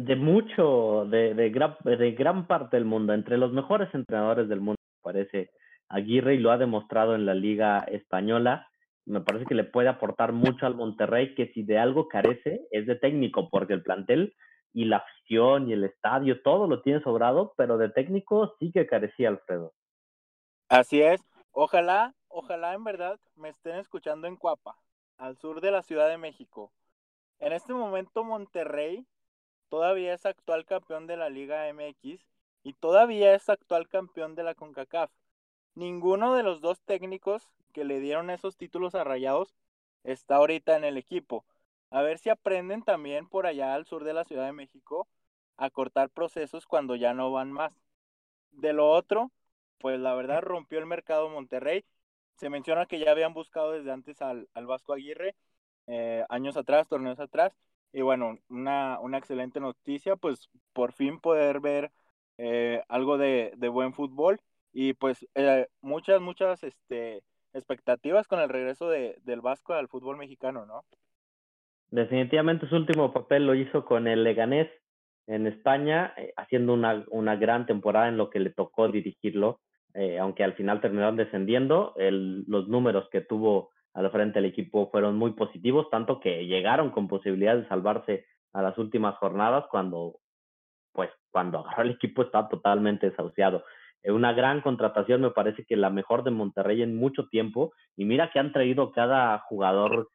de 0.05 0.15
mucho, 0.15 1.05
de, 1.09 1.33
de, 1.33 1.49
gran, 1.49 1.75
de 1.83 2.11
gran 2.11 2.47
parte 2.47 2.77
del 2.77 2.85
mundo, 2.85 3.13
entre 3.13 3.37
los 3.37 3.51
mejores 3.51 3.93
entrenadores 3.93 4.47
del 4.47 4.61
mundo, 4.61 4.77
parece 5.01 5.51
Aguirre 5.89 6.35
y 6.35 6.37
lo 6.37 6.51
ha 6.51 6.57
demostrado 6.57 7.15
en 7.15 7.25
la 7.25 7.33
Liga 7.33 7.79
Española. 7.79 8.69
Me 9.05 9.21
parece 9.21 9.45
que 9.45 9.55
le 9.55 9.63
puede 9.63 9.89
aportar 9.89 10.33
mucho 10.33 10.67
al 10.67 10.75
Monterrey, 10.75 11.33
que 11.33 11.51
si 11.53 11.63
de 11.63 11.79
algo 11.79 12.07
carece 12.07 12.61
es 12.71 12.85
de 12.85 12.95
técnico, 12.95 13.49
porque 13.49 13.73
el 13.73 13.81
plantel 13.81 14.35
y 14.71 14.85
la 14.85 14.97
afición 14.97 15.67
y 15.67 15.73
el 15.73 15.83
estadio, 15.83 16.43
todo 16.43 16.67
lo 16.67 16.83
tiene 16.83 17.01
sobrado, 17.01 17.53
pero 17.57 17.79
de 17.79 17.89
técnico 17.89 18.55
sí 18.59 18.71
que 18.71 18.85
carecía 18.85 19.29
Alfredo. 19.29 19.73
Así 20.69 21.01
es. 21.01 21.21
Ojalá, 21.51 22.13
ojalá 22.27 22.75
en 22.75 22.83
verdad 22.83 23.19
me 23.35 23.49
estén 23.49 23.77
escuchando 23.77 24.27
en 24.27 24.35
Cuapa, 24.35 24.75
al 25.17 25.37
sur 25.37 25.59
de 25.59 25.71
la 25.71 25.81
Ciudad 25.81 26.07
de 26.07 26.19
México. 26.19 26.71
En 27.39 27.53
este 27.53 27.73
momento 27.73 28.23
Monterrey 28.23 29.07
todavía 29.69 30.13
es 30.13 30.25
actual 30.25 30.65
campeón 30.65 31.07
de 31.07 31.17
la 31.17 31.29
Liga 31.29 31.67
MX 31.67 32.25
y 32.63 32.73
todavía 32.73 33.33
es 33.33 33.49
actual 33.49 33.87
campeón 33.87 34.35
de 34.35 34.43
la 34.43 34.55
CONCACAF. 34.55 35.11
Ninguno 35.75 36.33
de 36.33 36.43
los 36.43 36.61
dos 36.61 36.81
técnicos 36.81 37.49
que 37.73 37.85
le 37.85 37.99
dieron 37.99 38.29
esos 38.29 38.57
títulos 38.57 38.95
a 38.95 39.03
Rayados 39.03 39.55
está 40.03 40.37
ahorita 40.37 40.75
en 40.75 40.83
el 40.83 40.97
equipo. 40.97 41.45
A 41.91 42.01
ver 42.01 42.19
si 42.19 42.29
aprenden 42.29 42.83
también 42.83 43.27
por 43.27 43.45
allá 43.45 43.73
al 43.73 43.85
sur 43.85 44.03
de 44.03 44.13
la 44.13 44.25
Ciudad 44.25 44.45
de 44.45 44.53
México 44.53 45.07
a 45.57 45.69
cortar 45.69 46.09
procesos 46.09 46.65
cuando 46.67 46.95
ya 46.95 47.13
no 47.13 47.31
van 47.31 47.51
más. 47.51 47.73
De 48.51 48.73
lo 48.73 48.89
otro, 48.91 49.31
pues 49.79 49.99
la 49.99 50.13
verdad 50.15 50.41
rompió 50.41 50.79
el 50.79 50.85
mercado 50.85 51.29
Monterrey. 51.29 51.85
Se 52.35 52.49
menciona 52.49 52.85
que 52.85 52.99
ya 52.99 53.11
habían 53.11 53.33
buscado 53.33 53.71
desde 53.71 53.91
antes 53.91 54.21
al, 54.21 54.47
al 54.53 54.67
Vasco 54.67 54.93
Aguirre, 54.93 55.35
eh, 55.87 56.25
años 56.29 56.57
atrás, 56.57 56.87
torneos 56.87 57.19
atrás. 57.19 57.53
Y 57.91 58.01
bueno, 58.01 58.37
una, 58.49 58.99
una 58.99 59.17
excelente 59.17 59.59
noticia, 59.59 60.15
pues 60.15 60.49
por 60.73 60.93
fin 60.93 61.19
poder 61.19 61.59
ver 61.59 61.91
eh, 62.37 62.83
algo 62.87 63.17
de, 63.17 63.53
de, 63.57 63.67
buen 63.67 63.93
fútbol 63.93 64.39
y 64.71 64.93
pues 64.93 65.27
eh, 65.35 65.67
muchas, 65.81 66.21
muchas 66.21 66.63
este, 66.63 67.23
expectativas 67.53 68.27
con 68.27 68.39
el 68.39 68.49
regreso 68.49 68.89
de, 68.89 69.17
del 69.23 69.41
Vasco 69.41 69.73
al 69.73 69.87
fútbol 69.87 70.17
mexicano, 70.17 70.65
¿no? 70.65 70.83
Definitivamente 71.91 72.67
su 72.69 72.75
último 72.75 73.11
papel 73.11 73.47
lo 73.47 73.55
hizo 73.55 73.83
con 73.83 74.07
el 74.07 74.23
Leganés 74.23 74.69
en 75.25 75.47
España, 75.47 76.13
eh, 76.17 76.33
haciendo 76.37 76.73
una, 76.73 77.03
una 77.09 77.35
gran 77.35 77.65
temporada 77.65 78.07
en 78.07 78.17
lo 78.17 78.29
que 78.29 78.39
le 78.39 78.51
tocó 78.51 78.87
dirigirlo, 78.87 79.59
eh, 79.93 80.19
aunque 80.19 80.43
al 80.43 80.53
final 80.53 80.81
terminaron 80.81 81.15
descendiendo, 81.15 81.93
el, 81.97 82.43
los 82.47 82.67
números 82.67 83.09
que 83.11 83.21
tuvo 83.21 83.71
al 83.93 84.11
frente 84.11 84.39
del 84.39 84.49
equipo 84.49 84.89
fueron 84.91 85.17
muy 85.17 85.31
positivos, 85.33 85.89
tanto 85.89 86.19
que 86.19 86.45
llegaron 86.45 86.91
con 86.91 87.07
posibilidad 87.07 87.57
de 87.57 87.67
salvarse 87.67 88.25
a 88.53 88.61
las 88.61 88.77
últimas 88.77 89.15
jornadas 89.17 89.65
cuando, 89.69 90.19
pues, 90.93 91.09
cuando 91.31 91.59
agarró 91.59 91.83
el 91.83 91.91
equipo 91.91 92.21
estaba 92.21 92.49
totalmente 92.49 93.09
desahuciado. 93.09 93.63
Eh, 94.03 94.11
una 94.11 94.33
gran 94.33 94.61
contratación, 94.61 95.21
me 95.21 95.31
parece 95.31 95.65
que 95.65 95.75
la 95.75 95.89
mejor 95.89 96.23
de 96.23 96.31
Monterrey 96.31 96.81
en 96.81 96.95
mucho 96.95 97.27
tiempo, 97.27 97.73
y 97.95 98.05
mira 98.05 98.31
que 98.31 98.39
han 98.39 98.53
traído 98.53 98.91
cada 98.91 99.39
jugador 99.39 100.09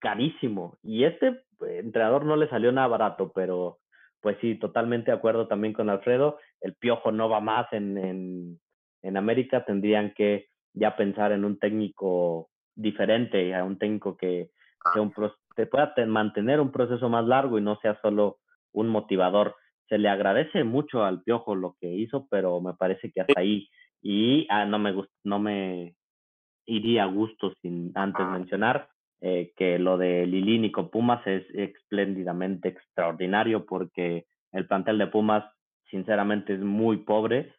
carísimo. 0.00 0.78
Y 0.82 1.04
este 1.04 1.42
entrenador 1.60 2.24
no 2.24 2.36
le 2.36 2.48
salió 2.48 2.72
nada 2.72 2.88
barato, 2.88 3.32
pero 3.34 3.78
pues 4.20 4.36
sí, 4.40 4.56
totalmente 4.56 5.10
de 5.10 5.16
acuerdo 5.16 5.46
también 5.48 5.72
con 5.72 5.88
Alfredo. 5.88 6.38
El 6.60 6.74
piojo 6.74 7.12
no 7.12 7.28
va 7.28 7.40
más 7.40 7.72
en, 7.72 7.96
en, 7.96 8.60
en 9.02 9.16
América, 9.16 9.64
tendrían 9.64 10.12
que 10.14 10.48
ya 10.74 10.96
pensar 10.96 11.32
en 11.32 11.44
un 11.44 11.58
técnico 11.58 12.49
diferente, 12.74 13.54
a 13.54 13.64
un 13.64 13.78
técnico 13.78 14.16
que, 14.16 14.50
que 14.92 15.00
un, 15.00 15.12
te 15.56 15.66
pueda 15.66 15.94
mantener 16.06 16.60
un 16.60 16.72
proceso 16.72 17.08
más 17.08 17.26
largo 17.26 17.58
y 17.58 17.62
no 17.62 17.76
sea 17.80 18.00
solo 18.00 18.38
un 18.72 18.88
motivador. 18.88 19.56
Se 19.88 19.98
le 19.98 20.08
agradece 20.08 20.64
mucho 20.64 21.04
al 21.04 21.22
Piojo 21.22 21.54
lo 21.54 21.76
que 21.80 21.88
hizo, 21.88 22.26
pero 22.30 22.60
me 22.60 22.74
parece 22.74 23.10
que 23.10 23.20
hasta 23.20 23.40
ahí. 23.40 23.68
Y 24.02 24.46
ah, 24.48 24.64
no 24.64 24.78
me 24.78 24.94
no 25.24 25.38
me 25.38 25.94
iría 26.66 27.04
a 27.04 27.06
gusto 27.06 27.52
sin 27.60 27.92
antes 27.94 28.24
mencionar 28.26 28.88
eh, 29.20 29.52
que 29.56 29.78
lo 29.78 29.98
de 29.98 30.26
Lilini 30.26 30.70
con 30.70 30.88
Pumas 30.88 31.26
es 31.26 31.44
espléndidamente 31.52 32.68
extraordinario 32.68 33.66
porque 33.66 34.26
el 34.52 34.66
plantel 34.66 34.96
de 34.98 35.08
Pumas 35.08 35.44
sinceramente 35.90 36.54
es 36.54 36.60
muy 36.60 36.98
pobre 36.98 37.52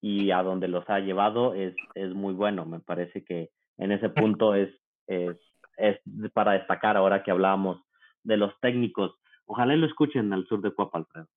y 0.00 0.30
a 0.30 0.42
donde 0.42 0.68
los 0.68 0.88
ha 0.88 1.00
llevado 1.00 1.54
es, 1.54 1.74
es 1.94 2.14
muy 2.14 2.32
bueno. 2.32 2.64
Me 2.64 2.80
parece 2.80 3.24
que 3.24 3.50
en 3.82 3.92
ese 3.92 4.08
punto 4.08 4.54
es, 4.54 4.70
es, 5.06 5.36
es 5.76 5.98
para 6.32 6.52
destacar 6.52 6.96
ahora 6.96 7.22
que 7.22 7.30
hablábamos 7.30 7.82
de 8.22 8.36
los 8.36 8.58
técnicos. 8.60 9.12
Ojalá 9.46 9.74
lo 9.74 9.86
escuchen 9.86 10.32
al 10.32 10.46
sur 10.46 10.60
de 10.62 10.72
Cuapa, 10.72 10.98
Alfredo. 10.98 11.28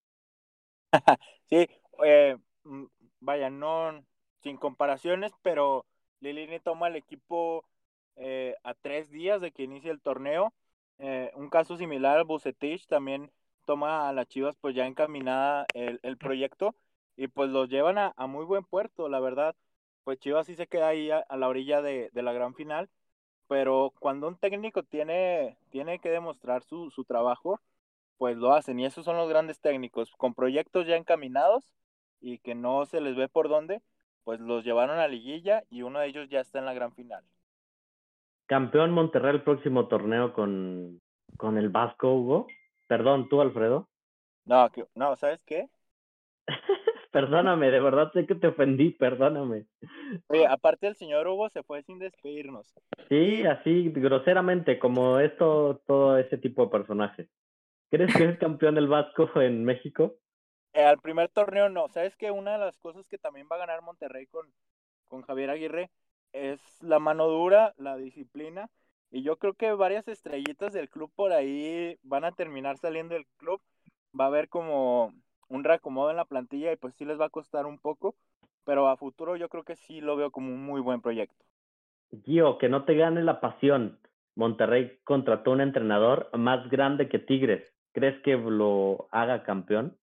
sí, 1.50 1.68
eh, 2.04 2.38
vaya, 3.20 3.50
no 3.50 4.06
sin 4.44 4.58
comparaciones, 4.58 5.32
pero 5.42 5.86
Lilini 6.20 6.60
toma 6.60 6.88
el 6.88 6.96
equipo 6.96 7.66
eh, 8.16 8.56
a 8.64 8.76
tres 8.76 9.10
días 9.10 9.42
de 9.42 9.52
que 9.52 9.64
inicie 9.64 9.90
el 9.90 10.02
torneo. 10.02 10.54
Eh, 11.00 11.32
un 11.36 11.50
caso 11.50 11.78
similar, 11.78 12.24
Bucetich 12.26 12.86
también 12.86 13.32
toma 13.66 14.08
a 14.08 14.14
las 14.14 14.28
Chivas 14.28 14.56
pues 14.62 14.76
ya 14.76 14.86
encaminada 14.86 15.66
el, 15.74 16.00
el 16.04 16.18
proyecto 16.18 16.76
y 17.18 17.28
pues 17.28 17.50
los 17.50 17.70
llevan 17.70 17.98
a, 17.98 18.14
a, 18.16 18.28
muy 18.28 18.46
buen 18.46 18.64
puerto, 18.64 19.10
la 19.10 19.20
verdad. 19.20 19.56
Pues 20.06 20.20
Chivas 20.20 20.48
sí 20.48 20.56
se 20.56 20.68
queda 20.68 20.90
ahí 20.90 21.12
a, 21.12 21.20
a 21.20 21.38
la 21.38 21.50
orilla 21.50 21.82
de, 21.82 22.10
de, 22.14 22.24
la 22.24 22.32
gran 22.34 22.56
final, 22.56 22.90
pero 23.48 23.94
cuando 24.00 24.30
un 24.30 24.38
técnico 24.38 24.84
tiene, 24.84 25.58
tiene 25.72 26.00
que 26.00 26.10
demostrar 26.10 26.64
su, 26.64 26.92
su 26.92 27.06
trabajo, 27.06 27.60
pues 28.18 28.38
lo 28.38 28.54
hacen 28.54 28.80
y 28.80 28.86
esos 28.86 29.06
son 29.06 29.18
los 29.18 29.30
grandes 29.30 29.60
técnicos, 29.60 30.12
con 30.18 30.34
proyectos 30.34 30.88
ya 30.88 30.96
encaminados 30.96 31.74
y 32.22 32.40
que 32.40 32.56
no 32.56 32.86
se 32.86 33.02
les 33.02 33.16
ve 33.18 33.28
por 33.30 33.50
dónde, 33.50 33.82
pues 34.24 34.40
los 34.40 34.64
llevaron 34.64 35.00
a 35.00 35.10
liguilla 35.10 35.64
y 35.70 35.82
uno 35.82 36.00
de 36.00 36.08
ellos 36.08 36.30
ya 36.30 36.40
está 36.42 36.60
en 36.60 36.66
la 36.66 36.74
gran 36.74 36.94
final 36.94 37.26
campeón 38.46 38.92
Monterrey 38.92 39.36
el 39.36 39.44
próximo 39.44 39.88
torneo 39.88 40.34
con, 40.34 41.02
con 41.38 41.58
el 41.58 41.70
Vasco, 41.70 42.14
Hugo. 42.14 42.48
Perdón, 42.88 43.28
tú, 43.30 43.42
Alfredo. 43.42 43.88
No, 44.46 44.70
que, 44.70 44.86
no, 44.94 45.16
¿sabes 45.16 45.42
qué? 45.44 45.70
perdóname, 47.16 47.72
de 47.72 47.80
verdad 47.80 48.12
sé 48.12 48.26
que 48.26 48.36
te 48.36 48.48
ofendí, 48.48 48.90
perdóname. 48.90 49.68
Oye, 50.28 50.46
aparte 50.48 50.88
el 50.88 50.98
señor 50.98 51.26
Hugo 51.30 51.48
se 51.48 51.64
fue 51.64 51.82
sin 51.84 51.98
despedirnos. 51.98 52.74
Sí, 53.08 53.46
así, 53.46 53.90
groseramente, 53.90 54.78
como 54.78 55.20
esto, 55.20 55.82
todo 55.88 56.18
ese 56.18 56.38
tipo 56.38 56.66
de 56.66 56.72
personajes. 56.72 57.30
¿Crees 57.90 58.14
que 58.14 58.26
es 58.26 58.38
campeón 58.38 58.78
el 58.78 58.90
Vasco 58.90 59.30
en 59.40 59.64
México? 59.64 60.16
al 60.74 61.00
primer 61.00 61.30
torneo 61.30 61.70
no. 61.70 61.88
Sabes 61.88 62.18
que 62.18 62.32
una 62.32 62.52
de 62.52 62.58
las 62.58 62.78
cosas 62.80 63.08
que 63.08 63.18
también 63.18 63.48
va 63.50 63.56
a 63.56 63.60
ganar 63.60 63.82
Monterrey 63.82 64.28
con, 64.28 64.52
con 65.08 65.22
Javier 65.22 65.52
Aguirre 65.52 65.92
es 66.34 66.60
la 66.84 67.00
mano 67.00 67.30
dura, 67.30 67.74
la 67.78 67.96
disciplina. 67.96 68.70
Y 69.10 69.24
yo 69.24 69.38
creo 69.38 69.54
que 69.54 69.72
varias 69.72 70.06
estrellitas 70.10 70.74
del 70.74 70.90
club 70.90 71.10
por 71.16 71.32
ahí 71.32 71.98
van 72.04 72.26
a 72.26 72.34
terminar 72.34 72.78
saliendo 72.78 73.16
del 73.16 73.26
club. 73.38 73.62
Va 74.20 74.26
a 74.26 74.28
haber 74.28 74.50
como 74.50 75.14
un 75.50 75.64
reacomodo 75.64 76.10
en 76.12 76.18
la 76.18 76.26
plantilla 76.26 76.72
y 76.72 76.76
pues 76.76 76.94
sí 76.96 77.06
les 77.06 77.20
va 77.20 77.26
a 77.26 77.30
costar 77.30 77.66
un 77.66 77.80
poco. 77.80 78.16
Pero 78.64 78.88
a 78.88 78.98
futuro 78.98 79.36
yo 79.36 79.48
creo 79.50 79.64
que 79.64 79.76
sí 79.76 80.02
lo 80.02 80.16
veo 80.16 80.32
como 80.32 80.54
un 80.54 80.66
muy 80.66 80.82
buen 80.82 81.02
proyecto. 81.02 81.46
Gio, 82.24 82.58
que 82.58 82.70
no 82.70 82.86
te 82.86 82.96
gane 82.96 83.24
la 83.24 83.40
pasión. 83.40 84.00
Monterrey 84.36 85.00
contrató 85.04 85.52
un 85.52 85.62
entrenador 85.62 86.30
más 86.38 86.70
grande 86.70 87.08
que 87.10 87.20
Tigres. 87.20 87.64
¿Crees 87.94 88.22
que 88.24 88.36
lo 88.36 89.08
haga 89.12 89.44
campeón? 89.44 89.98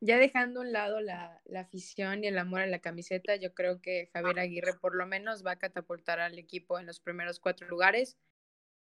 Ya 0.00 0.18
dejando 0.18 0.60
a 0.60 0.62
un 0.62 0.72
lado 0.72 1.00
la, 1.00 1.40
la, 1.46 1.60
afición 1.60 2.22
y 2.22 2.26
el 2.26 2.38
amor 2.38 2.60
a 2.60 2.66
la 2.66 2.80
camiseta, 2.80 3.36
yo 3.36 3.54
creo 3.54 3.80
que 3.80 4.10
Javier 4.12 4.38
Aguirre 4.38 4.74
por 4.78 4.94
lo 4.94 5.06
menos 5.06 5.44
va 5.44 5.52
a 5.52 5.58
catapultar 5.58 6.20
al 6.20 6.38
equipo 6.38 6.78
en 6.78 6.86
los 6.86 7.00
primeros 7.00 7.40
cuatro 7.40 7.66
lugares. 7.66 8.18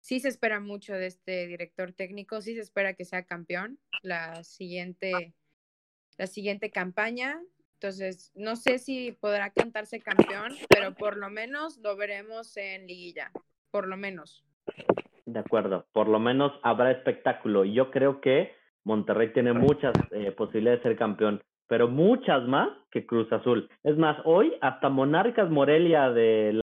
Sí 0.00 0.20
se 0.20 0.28
espera 0.28 0.58
mucho 0.58 0.94
de 0.94 1.06
este 1.06 1.46
director 1.46 1.92
técnico, 1.92 2.40
sí 2.40 2.54
se 2.54 2.60
espera 2.60 2.94
que 2.94 3.04
sea 3.04 3.24
campeón 3.24 3.78
la 4.02 4.42
siguiente, 4.42 5.34
la 6.18 6.26
siguiente 6.26 6.70
campaña. 6.70 7.40
Entonces, 7.74 8.30
no 8.34 8.56
sé 8.56 8.78
si 8.78 9.12
podrá 9.12 9.50
cantarse 9.50 10.00
campeón, 10.00 10.52
pero 10.68 10.94
por 10.94 11.16
lo 11.16 11.30
menos 11.30 11.78
lo 11.78 11.96
veremos 11.96 12.56
en 12.56 12.86
liguilla, 12.86 13.32
por 13.70 13.88
lo 13.88 13.96
menos. 13.96 14.44
De 15.26 15.40
acuerdo, 15.40 15.86
por 15.92 16.08
lo 16.08 16.20
menos 16.20 16.52
habrá 16.62 16.92
espectáculo. 16.92 17.64
Yo 17.64 17.90
creo 17.90 18.20
que 18.20 18.52
Monterrey 18.84 19.32
tiene 19.32 19.52
muchas 19.52 19.92
eh, 20.10 20.32
posibilidades 20.32 20.80
de 20.82 20.90
ser 20.90 20.98
campeón, 20.98 21.42
pero 21.66 21.88
muchas 21.88 22.46
más 22.46 22.68
que 22.90 23.06
Cruz 23.06 23.32
Azul. 23.32 23.68
Es 23.82 23.96
más, 23.96 24.16
hoy 24.24 24.54
hasta 24.60 24.88
Monarcas 24.88 25.50
Morelia 25.50 26.10
de 26.10 26.60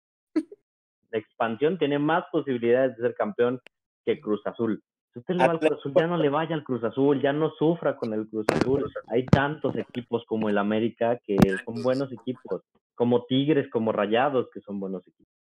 la 1.10 1.18
expansión 1.18 1.78
tiene 1.78 1.98
más 1.98 2.24
posibilidades 2.32 2.96
de 2.96 3.02
ser 3.02 3.14
campeón 3.14 3.60
que 4.04 4.20
Cruz 4.20 4.40
Azul. 4.46 4.82
Si 5.12 5.18
usted 5.18 5.34
le 5.34 5.46
va 5.46 5.52
al 5.52 5.60
Cruz 5.60 5.78
Azul, 5.78 5.92
ya 5.94 6.06
no 6.06 6.16
le 6.16 6.28
vaya 6.30 6.54
al 6.54 6.64
Cruz 6.64 6.84
Azul, 6.84 7.20
ya 7.20 7.32
no 7.34 7.50
sufra 7.50 7.96
con 7.96 8.14
el 8.14 8.28
Cruz 8.28 8.46
Azul. 8.48 8.90
Hay 9.08 9.26
tantos 9.26 9.76
equipos 9.76 10.24
como 10.26 10.48
el 10.48 10.56
América 10.56 11.18
que 11.26 11.36
son 11.66 11.82
buenos 11.82 12.10
equipos, 12.12 12.62
como 12.94 13.24
Tigres, 13.26 13.68
como 13.70 13.92
Rayados, 13.92 14.48
que 14.52 14.60
son 14.62 14.80
buenos 14.80 15.06
equipos. 15.06 15.34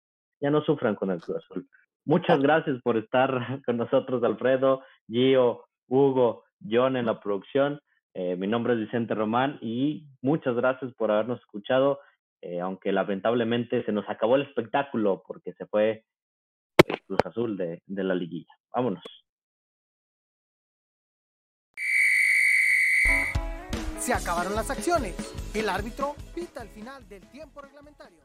Ya 0.41 0.49
no 0.49 0.63
sufran 0.63 0.95
con 0.95 1.11
el 1.11 1.21
Cruz 1.21 1.37
Azul. 1.37 1.67
Muchas 2.03 2.41
gracias 2.41 2.81
por 2.81 2.97
estar 2.97 3.29
con 3.65 3.77
nosotros, 3.77 4.23
Alfredo, 4.23 4.81
Gio, 5.07 5.65
Hugo, 5.87 6.45
John 6.67 6.97
en 6.97 7.05
la 7.05 7.19
producción. 7.19 7.79
Eh, 8.15 8.35
mi 8.35 8.47
nombre 8.47 8.73
es 8.73 8.79
Vicente 8.79 9.13
Román 9.13 9.59
y 9.61 10.07
muchas 10.23 10.55
gracias 10.55 10.91
por 10.95 11.11
habernos 11.11 11.39
escuchado, 11.41 11.99
eh, 12.41 12.59
aunque 12.59 12.91
lamentablemente 12.91 13.83
se 13.85 13.91
nos 13.91 14.09
acabó 14.09 14.35
el 14.35 14.41
espectáculo 14.41 15.21
porque 15.27 15.53
se 15.53 15.67
fue 15.67 16.05
el 16.87 16.99
Cruz 17.01 17.19
Azul 17.23 17.55
de, 17.55 17.83
de 17.85 18.03
la 18.03 18.15
liguilla. 18.15 18.57
Vámonos. 18.73 19.03
Se 24.09 24.15
acabaron 24.15 24.55
las 24.55 24.71
acciones. 24.71 25.13
El 25.53 25.69
árbitro 25.69 26.15
pita 26.33 26.63
el 26.63 26.69
final 26.69 27.07
del 27.07 27.29
tiempo 27.29 27.61
reglamentario. 27.61 28.23